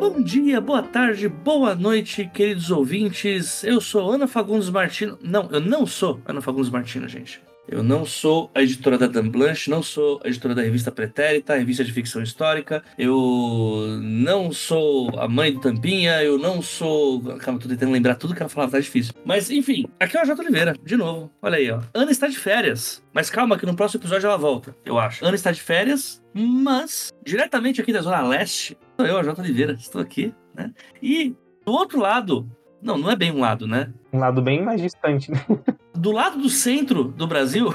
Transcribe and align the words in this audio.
Bom 0.00 0.22
dia, 0.22 0.62
boa 0.62 0.82
tarde, 0.82 1.28
boa 1.28 1.74
noite, 1.74 2.24
queridos 2.32 2.70
ouvintes. 2.70 3.62
Eu 3.62 3.82
sou 3.82 4.10
Ana 4.10 4.26
Fagundes 4.26 4.70
Martino. 4.70 5.18
Não, 5.22 5.46
eu 5.50 5.60
não 5.60 5.84
sou 5.84 6.18
Ana 6.24 6.40
Fagundes 6.40 6.70
Martino, 6.70 7.06
gente. 7.06 7.38
Eu 7.70 7.84
não 7.84 8.04
sou 8.04 8.50
a 8.52 8.62
editora 8.62 8.98
da 8.98 9.06
Dan 9.06 9.28
Blanche, 9.28 9.70
não 9.70 9.80
sou 9.80 10.20
a 10.24 10.28
editora 10.28 10.56
da 10.56 10.62
revista 10.62 10.90
Pretérita, 10.90 11.54
revista 11.54 11.84
de 11.84 11.92
ficção 11.92 12.20
histórica. 12.20 12.82
Eu 12.98 13.96
não 14.02 14.50
sou 14.50 15.16
a 15.16 15.28
mãe 15.28 15.52
do 15.52 15.60
Tampinha, 15.60 16.20
eu 16.20 16.36
não 16.36 16.60
sou. 16.60 17.22
Calma, 17.38 17.60
tô 17.60 17.68
tentando 17.68 17.92
lembrar 17.92 18.16
tudo 18.16 18.34
que 18.34 18.42
ela 18.42 18.48
falava, 18.48 18.72
tá 18.72 18.80
difícil. 18.80 19.14
Mas, 19.24 19.52
enfim, 19.52 19.86
aqui 20.00 20.18
é 20.18 20.22
o 20.22 20.26
J. 20.26 20.42
Oliveira, 20.42 20.74
de 20.84 20.96
novo. 20.96 21.30
Olha 21.40 21.58
aí, 21.58 21.70
ó. 21.70 21.80
Ana 21.94 22.10
está 22.10 22.26
de 22.26 22.36
férias. 22.36 23.04
Mas 23.12 23.30
calma, 23.30 23.56
que 23.56 23.64
no 23.64 23.76
próximo 23.76 24.00
episódio 24.00 24.26
ela 24.26 24.36
volta, 24.36 24.74
eu 24.84 24.98
acho. 24.98 25.24
Ana 25.24 25.36
está 25.36 25.52
de 25.52 25.62
férias, 25.62 26.20
mas 26.34 27.12
diretamente 27.24 27.80
aqui 27.80 27.92
da 27.92 28.02
Zona 28.02 28.26
Leste, 28.26 28.76
sou 28.98 29.06
eu, 29.06 29.16
a 29.16 29.22
J. 29.22 29.40
Oliveira. 29.40 29.74
Estou 29.74 30.00
aqui, 30.00 30.34
né? 30.56 30.72
E 31.00 31.36
do 31.64 31.70
outro 31.72 32.00
lado, 32.00 32.50
não, 32.82 32.96
não 32.96 33.10
é 33.10 33.16
bem 33.16 33.30
um 33.30 33.40
lado, 33.40 33.66
né? 33.66 33.92
Um 34.12 34.18
lado 34.18 34.40
bem 34.40 34.62
mais 34.62 34.80
distante, 34.80 35.30
né? 35.30 35.44
Do 35.94 36.12
lado 36.12 36.38
do 36.38 36.48
centro 36.48 37.04
do 37.04 37.26
Brasil, 37.26 37.74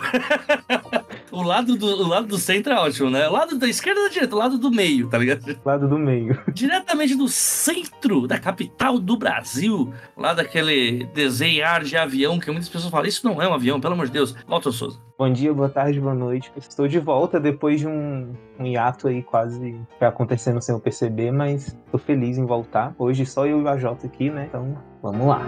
o, 1.36 1.42
lado 1.42 1.76
do, 1.76 1.86
o 1.86 2.08
lado 2.08 2.28
do 2.28 2.38
centro 2.38 2.72
é 2.72 2.80
ótimo, 2.80 3.10
né? 3.10 3.28
O 3.28 3.34
lado 3.34 3.58
da 3.58 3.68
esquerda 3.68 4.04
da 4.04 4.08
direita, 4.08 4.36
o 4.36 4.40
lado 4.40 4.58
do 4.58 4.72
meio, 4.72 5.10
tá 5.10 5.18
ligado? 5.18 5.46
Lado 5.66 5.88
do 5.88 5.98
meio. 5.98 6.40
Diretamente 6.54 7.16
do 7.16 7.28
centro 7.28 8.28
da 8.28 8.40
capital 8.40 9.00
do 9.00 9.18
Brasil, 9.18 9.92
lá 10.16 10.34
daquele 10.34 11.06
desenhar 11.14 11.84
de 11.84 11.98
avião 11.98 12.40
que 12.40 12.50
muitas 12.52 12.70
pessoas 12.70 12.92
falam, 12.92 13.08
isso 13.08 13.26
não 13.28 13.42
é 13.42 13.48
um 13.48 13.54
avião, 13.54 13.82
pelo 13.82 13.94
amor 13.94 14.06
de 14.06 14.14
Deus. 14.14 14.36
Walter 14.48 14.72
Souza. 14.72 15.00
Bom 15.18 15.32
dia, 15.32 15.54
boa 15.54 15.70
tarde, 15.70 16.00
boa 16.00 16.14
noite. 16.14 16.52
Estou 16.56 16.88
de 16.88 17.00
volta 17.00 17.40
depois 17.40 17.80
de 17.80 17.88
um, 17.88 18.34
um 18.60 18.66
hiato 18.66 19.08
aí 19.08 19.24
quase 19.24 19.76
acontecendo 20.00 20.62
sem 20.62 20.74
eu 20.74 20.80
perceber, 20.80 21.32
mas 21.32 21.76
tô 21.92 21.98
feliz 21.98 22.38
em 22.38 22.46
voltar. 22.46 22.94
Hoje 22.98 23.26
só 23.26 23.46
eu 23.46 23.60
e 23.60 23.64
o 23.64 23.68
AJ 23.68 24.06
aqui, 24.06 24.30
né? 24.30 24.46
Então, 24.48 24.78
vamos 25.02 25.28
lá. 25.28 25.42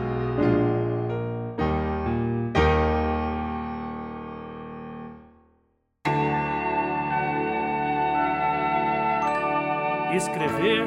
Escrever 10.15 10.83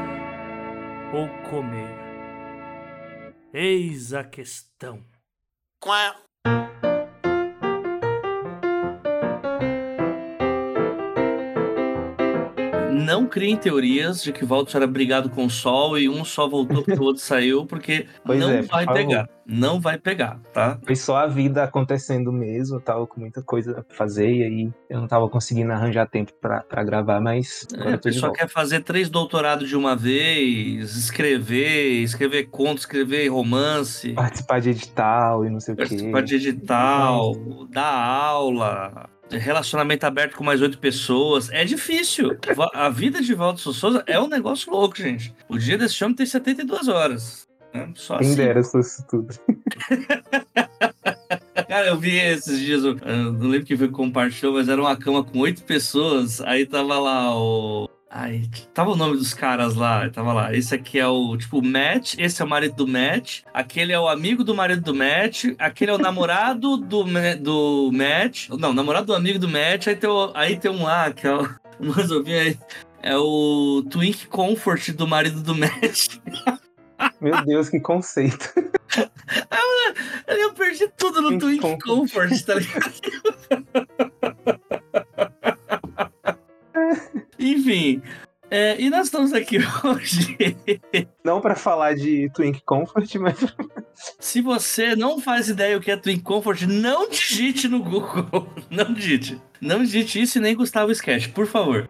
ou 1.13 1.29
comer? 1.51 1.95
Eis 3.53 4.15
a 4.15 4.25
questão. 4.25 5.05
Não 13.11 13.27
criem 13.27 13.57
teorias 13.57 14.23
de 14.23 14.31
que 14.33 14.45
Valdos 14.45 14.73
era 14.73 14.87
brigado 14.87 15.29
com 15.31 15.45
o 15.47 15.51
sol 15.51 15.99
e 15.99 16.09
um 16.09 16.25
só 16.25 16.47
voltou 16.49 16.81
porque 16.85 17.01
o 17.01 17.03
outro 17.03 17.21
saiu, 17.21 17.67
porque 17.67 18.07
Pois 18.25 18.39
não 18.39 18.51
é, 18.51 18.63
por 18.63 18.69
vai 18.69 18.85
favor. 18.85 18.99
pegar. 19.01 19.29
Não 19.53 19.81
vai 19.81 19.99
pegar, 19.99 20.39
tá? 20.53 20.79
Foi 20.87 20.95
só 20.95 21.17
a 21.17 21.27
vida 21.27 21.65
acontecendo 21.65 22.31
mesmo, 22.31 22.77
eu 22.77 22.81
tava 22.81 23.05
com 23.09 23.19
muita 23.19 23.43
coisa 23.43 23.83
pra 23.83 23.97
fazer 23.97 24.31
e 24.33 24.43
aí 24.45 24.71
eu 24.89 25.01
não 25.01 25.09
tava 25.09 25.29
conseguindo 25.29 25.73
arranjar 25.73 26.07
tempo 26.09 26.33
pra 26.41 26.63
gravar, 26.85 27.21
mas 27.21 27.67
É, 27.85 27.95
a 27.95 27.99
pessoa 27.99 28.33
quer 28.33 28.49
fazer 28.49 28.85
três 28.85 29.09
doutorados 29.11 29.69
de 29.69 29.75
uma 29.77 29.97
vez, 29.97 30.95
escrever, 30.97 32.03
escrever 32.05 32.45
contos, 32.45 32.83
escrever 32.85 33.27
romance, 33.27 34.13
Participar 34.13 34.61
de 34.61 34.71
edital 34.71 35.45
e 35.45 35.51
não 35.51 35.59
sei 35.59 35.75
o 35.75 35.77
quê. 35.77 35.83
participar 35.83 36.23
de 36.23 36.35
edital, 36.37 37.33
dar 37.71 37.93
aula, 37.93 39.11
relacionamento 39.39 40.05
aberto 40.07 40.37
com 40.37 40.45
mais 40.45 40.61
oito 40.63 40.79
pessoas. 40.79 41.51
É 41.51 41.65
difícil. 41.65 42.37
A 42.75 42.89
vida 42.89 43.21
de 43.23 43.35
Valdo 43.35 43.59
Souza 43.61 44.03
é 44.07 44.19
um 44.21 44.29
negócio 44.29 44.71
louco, 44.73 44.97
gente. 44.97 45.35
O 45.49 45.59
dia 45.59 45.77
desse 45.79 46.03
homem 46.05 46.17
tem 46.17 46.27
72 46.27 46.89
horas. 46.89 47.49
né? 47.73 47.91
Só 47.95 48.19
Quem 48.19 48.27
assim. 48.29 48.37
dera 48.37 48.63
se 48.63 48.73
fosse 48.73 49.07
tudo. 49.07 49.35
Cara, 51.69 51.87
eu 51.87 51.97
vi 51.99 52.17
esses 52.19 52.59
dias, 52.59 52.83
eu 52.85 52.97
não 52.97 53.49
lembro 53.49 53.67
quem 53.67 53.77
foi 53.77 53.87
que 53.87 53.95
compartilhou, 53.95 54.55
mas 54.55 54.69
era 54.69 54.81
uma 54.81 54.97
cama 54.97 55.23
com 55.23 55.39
oito 55.39 55.63
pessoas. 55.63 56.41
Aí 56.41 56.67
tava 56.67 56.99
lá 56.99 57.35
o. 57.37 57.89
Ai, 58.13 58.43
tava 58.75 58.91
o 58.91 58.97
nome 58.97 59.17
dos 59.17 59.33
caras 59.33 59.77
lá, 59.77 60.11
tava 60.11 60.33
lá. 60.33 60.53
Esse 60.53 60.75
aqui 60.75 60.99
é 60.99 61.07
o, 61.07 61.37
tipo, 61.37 61.63
Matt, 61.63 62.15
esse 62.19 62.43
é 62.43 62.45
o 62.45 62.49
marido 62.49 62.75
do 62.75 62.87
Matt, 62.89 63.43
aquele 63.55 63.93
é 63.93 64.01
o 64.01 64.09
amigo 64.09 64.43
do 64.43 64.53
marido 64.53 64.83
do 64.83 64.93
Matt, 64.95 65.45
aquele 65.61 65.93
é 65.93 65.95
o 65.95 65.99
namorado 65.99 66.77
do, 66.77 67.05
do 67.05 67.91
Matt, 67.93 68.49
não, 68.49 68.73
namorado 68.73 69.07
do 69.07 69.15
amigo 69.15 69.39
do 69.39 69.49
Matt, 69.49 69.87
aí 69.87 69.95
tem, 69.95 70.11
o- 70.11 70.33
aí 70.35 70.59
tem 70.59 70.71
um 70.73 70.83
lá, 70.83 71.13
que 71.13 71.25
é 71.25 71.33
o, 71.33 71.49
mas 71.79 72.11
eu 72.11 72.21
vi 72.25 72.35
aí, 72.35 72.59
é 73.01 73.17
o 73.17 73.85
Twink 73.89 74.27
Comfort 74.27 74.91
do 74.91 75.07
marido 75.07 75.41
do 75.41 75.55
Matt. 75.55 76.19
Meu 77.21 77.45
Deus, 77.45 77.69
que 77.69 77.79
conceito. 77.79 78.53
Eu 80.27 80.53
perdi 80.55 80.89
tudo 80.97 81.21
no 81.23 81.39
Twink 81.39 81.61
Twink 81.61 81.85
Comfort. 81.85 82.29
Comfort, 82.31 82.45
tá 82.45 82.55
ligado? 82.55 82.93
Enfim, 87.41 88.03
é, 88.51 88.81
e 88.81 88.91
nós 88.91 89.07
estamos 89.07 89.33
aqui 89.33 89.59
hoje. 89.85 90.37
Não 91.25 91.41
pra 91.41 91.55
falar 91.55 91.95
de 91.95 92.29
Twink 92.35 92.61
Comfort, 92.67 93.15
mas 93.15 93.39
Se 94.19 94.41
você 94.41 94.97
não 94.97 95.21
faz 95.21 95.49
ideia 95.49 95.77
o 95.77 95.81
que 95.81 95.91
é 95.91 95.97
Twink 95.97 96.23
Comfort, 96.23 96.63
não 96.63 97.09
digite 97.09 97.69
no 97.69 97.81
Google. 97.81 98.49
Não 98.71 98.93
digite. 98.93 99.41
Não 99.61 99.83
digite 99.83 100.23
isso 100.23 100.39
e 100.39 100.41
nem 100.41 100.55
Gustavo 100.55 100.91
Sketch, 100.93 101.29
por 101.29 101.47
favor. 101.47 101.87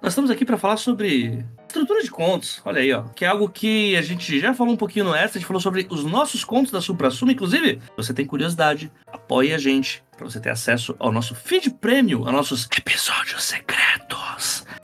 Nós 0.00 0.12
estamos 0.12 0.30
aqui 0.30 0.44
para 0.44 0.56
falar 0.56 0.78
sobre 0.78 1.44
estrutura 1.66 2.02
de 2.02 2.10
contos. 2.10 2.62
Olha 2.64 2.80
aí, 2.80 2.92
ó. 2.92 3.02
Que 3.02 3.24
é 3.24 3.28
algo 3.28 3.48
que 3.48 3.94
a 3.96 4.02
gente 4.02 4.40
já 4.40 4.54
falou 4.54 4.72
um 4.72 4.76
pouquinho 4.76 5.04
no 5.04 5.14
extra. 5.14 5.38
A 5.38 5.40
gente 5.40 5.46
falou 5.46 5.60
sobre 5.60 5.86
os 5.90 6.04
nossos 6.04 6.44
contos 6.44 6.72
da 6.72 6.80
Supra 6.80 7.10
Suma. 7.10 7.32
Inclusive, 7.32 7.74
se 7.74 7.96
você 7.96 8.14
tem 8.14 8.24
curiosidade, 8.24 8.90
apoie 9.06 9.52
a 9.52 9.58
gente 9.58 10.02
para 10.16 10.24
você 10.24 10.40
ter 10.40 10.50
acesso 10.50 10.94
ao 10.98 11.12
nosso 11.12 11.34
feed 11.34 11.70
prêmio, 11.70 12.26
a 12.26 12.32
nossos 12.32 12.66
episódios 12.76 13.44
secretos. 13.44 14.29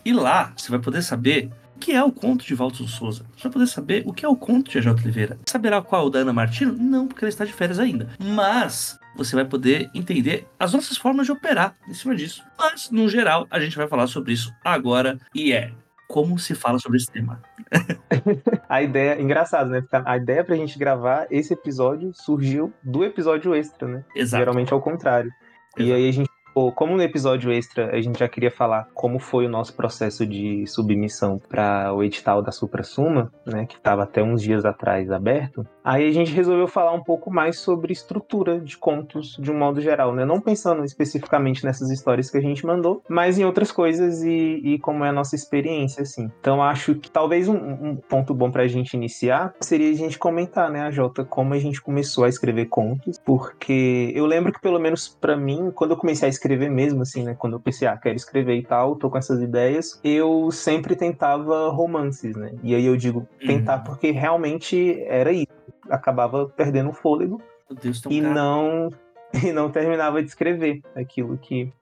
E 0.06 0.12
lá 0.12 0.53
você 0.56 0.71
vai 0.71 0.78
poder 0.78 1.03
saber 1.03 1.50
o 1.75 1.81
que 1.81 1.93
é 1.93 2.00
o 2.00 2.12
conto 2.12 2.47
de 2.47 2.55
Walter 2.55 2.87
Souza. 2.87 3.27
Você 3.37 3.43
vai 3.43 3.53
poder 3.53 3.67
saber 3.67 4.05
o 4.06 4.12
que 4.12 4.25
é 4.25 4.28
o 4.28 4.37
conto 4.37 4.71
de 4.71 4.78
AJ 4.78 5.03
Oliveira. 5.03 5.37
Saberá 5.44 5.83
qual 5.83 6.05
é 6.05 6.06
o 6.06 6.11
da 6.11 6.21
Ana 6.21 6.33
Martino? 6.33 6.77
Não, 6.78 7.09
porque 7.09 7.25
ela 7.25 7.28
está 7.28 7.44
de 7.44 7.53
férias 7.53 7.81
ainda. 7.81 8.09
Mas 8.21 9.00
você 9.16 9.34
vai 9.34 9.45
poder 9.45 9.91
entender 9.93 10.47
as 10.61 10.72
nossas 10.72 10.97
formas 10.97 11.27
de 11.27 11.33
operar 11.33 11.75
em 11.89 11.93
cima 11.93 12.15
disso. 12.15 12.45
Mas, 12.56 12.89
no 12.89 13.09
geral, 13.09 13.49
a 13.50 13.59
gente 13.59 13.77
vai 13.77 13.89
falar 13.89 14.06
sobre 14.06 14.33
isso 14.33 14.55
agora 14.65 15.19
e 15.34 15.53
é 15.53 15.72
como 16.06 16.39
se 16.39 16.55
fala 16.55 16.78
sobre 16.78 16.99
esse 16.99 17.11
tema. 17.11 17.43
A 18.71 18.81
ideia, 18.81 19.21
engraçado, 19.21 19.71
né? 19.71 19.83
A 20.05 20.16
ideia 20.16 20.45
pra 20.45 20.55
gente 20.55 20.78
gravar 20.78 21.27
esse 21.33 21.53
episódio 21.53 22.12
surgiu 22.15 22.72
do 22.81 23.03
episódio 23.03 23.53
extra, 23.56 23.89
né? 23.89 24.05
Exato. 24.15 24.41
Geralmente 24.41 24.72
é 24.72 24.77
o 24.77 24.81
contrário. 24.81 25.33
E 25.77 25.83
Exato. 25.83 25.97
aí 25.97 26.09
a 26.09 26.12
gente, 26.12 26.31
pô, 26.56 26.72
como 26.72 26.97
no 26.97 27.03
episódio 27.03 27.53
extra 27.53 27.94
a 27.94 28.00
gente 28.00 28.19
já 28.19 28.27
queria 28.27 28.50
falar 28.50 28.89
como 28.94 29.19
foi 29.19 29.44
o 29.44 29.49
nosso 29.49 29.75
processo 29.77 30.25
de 30.25 30.67
submissão 30.67 31.39
para 31.39 31.93
o 31.93 32.03
edital 32.03 32.41
da 32.41 32.50
Supra 32.50 32.83
Suma, 32.83 33.31
né, 33.44 33.67
que 33.67 33.75
estava 33.75 34.05
até 34.05 34.22
uns 34.22 34.41
dias 34.41 34.65
atrás 34.65 35.11
aberto, 35.11 35.66
aí 35.87 36.09
a 36.09 36.13
gente 36.13 36.33
resolveu 36.33 36.67
falar 36.67 36.93
um 36.93 37.03
pouco 37.03 37.33
mais 37.33 37.61
sobre 37.61 37.93
estrutura 37.93 38.59
de 38.61 38.77
contos 38.77 39.37
de 39.39 39.51
um 39.53 39.57
modo 39.57 39.81
geral, 39.81 40.13
né? 40.13 40.25
Não 40.25 40.41
pensando 40.41 40.85
especificamente 40.85 41.65
nessas 41.65 41.91
histórias 41.91 42.29
que 42.29 42.37
a 42.37 42.41
gente 42.41 42.67
mandou, 42.67 43.03
mas 43.09 43.39
em 43.39 43.45
outras 43.45 43.71
coisas 43.71 44.23
e, 44.23 44.61
e 44.65 44.79
como 44.81 45.05
é 45.05 45.09
a 45.11 45.13
nossa 45.13 45.37
experiência, 45.37 46.03
assim. 46.03 46.29
Então 46.41 46.63
acho 46.63 46.97
que 46.97 47.11
talvez 47.11 47.49
um, 47.49 47.57
um 47.57 47.97
ponto 47.97 48.35
bom 48.35 48.51
pra 48.51 48.67
gente 48.67 48.95
iniciar 48.95 49.55
seria 49.61 49.91
a 49.91 49.95
gente 49.95 50.19
comentar, 50.19 50.71
né, 50.71 50.83
a 50.83 50.91
Jota, 50.91 51.25
como 51.25 51.55
a 51.55 51.59
gente 51.59 51.81
começou 51.81 52.25
a 52.25 52.29
escrever 52.29 52.67
contos, 52.67 53.19
porque 53.25 54.13
eu 54.15 54.27
lembro 54.27 54.53
que 54.53 54.61
pelo 54.61 54.81
menos 54.81 55.09
pra 55.09 55.37
mim, 55.37 55.71
quando 55.75 55.93
eu 55.93 55.97
comecei 55.97 56.27
a 56.27 56.31
escrever 56.31 56.71
mesmo, 56.71 57.03
assim, 57.03 57.22
né, 57.22 57.37
quando 57.39 57.53
eu 57.55 57.60
pensei, 57.60 57.87
ah, 57.87 57.97
quero 57.97 58.16
escrever 58.16 58.57
e 58.57 58.63
tal, 58.63 58.97
tô 58.97 59.09
com 59.09 59.19
essas 59.19 59.41
ideias, 59.41 60.01
eu 60.03 60.51
sempre 60.51 60.97
tentava 60.97 61.69
romances, 61.69 62.34
né, 62.34 62.53
e 62.63 62.75
aí 62.75 62.84
eu 62.87 62.97
digo 62.97 63.27
tentar 63.47 63.77
Uhum. 63.78 63.84
porque 63.84 64.10
realmente 64.10 65.01
era 65.07 65.31
isso, 65.33 65.47
acabava 65.91 66.47
perdendo 66.48 66.91
o 66.91 66.92
fôlego 66.92 67.41
Deus, 67.83 68.03
e 68.10 68.21
cara- 68.21 68.34
não 68.34 68.91
e 69.44 69.53
não 69.53 69.71
terminava 69.71 70.22
de 70.22 70.28
escrever 70.28 70.83
aquilo 70.94 71.36
que, 71.38 71.72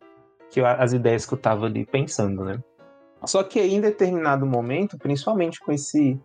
que 0.50 0.60
eu- 0.60 0.66
as 0.66 0.92
ideias 0.92 1.26
que 1.26 1.34
eu 1.34 1.38
tava 1.38 1.66
ali 1.66 1.84
pensando, 1.84 2.44
né? 2.44 2.58
Só 3.24 3.42
que 3.42 3.58
aí, 3.58 3.74
em 3.74 3.80
determinado 3.80 4.44
momento, 4.44 4.98
principalmente 4.98 5.58
com 5.60 5.72
esse 5.72 6.18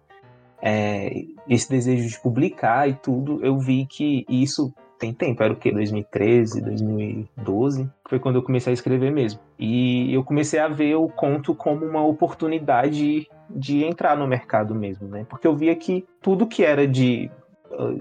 é, 0.62 1.24
esse 1.48 1.70
desejo 1.70 2.08
de 2.10 2.20
publicar 2.20 2.90
e 2.90 2.94
tudo, 2.94 3.40
eu 3.46 3.58
vi 3.58 3.86
que 3.86 4.26
isso 4.28 4.74
tem 4.98 5.14
tempo, 5.14 5.42
era 5.42 5.54
o 5.54 5.56
quê? 5.56 5.72
2013, 5.72 6.60
2012, 6.62 7.90
foi 8.08 8.20
quando 8.20 8.36
eu 8.36 8.44
comecei 8.44 8.72
a 8.72 8.74
escrever 8.74 9.12
mesmo. 9.12 9.40
E 9.58 10.14
eu 10.14 10.24
comecei 10.24 10.60
a 10.60 10.68
ver 10.68 10.96
o 10.96 11.08
conto 11.08 11.56
como 11.56 11.86
uma 11.86 12.04
oportunidade 12.04 13.26
de 13.50 13.84
entrar 13.86 14.18
no 14.18 14.28
mercado 14.28 14.76
mesmo, 14.76 15.08
né? 15.08 15.26
Porque 15.30 15.48
eu 15.48 15.56
via 15.56 15.74
que 15.76 16.06
tudo 16.22 16.46
que 16.46 16.64
era 16.64 16.86
de 16.86 17.32
uh, 17.78 17.94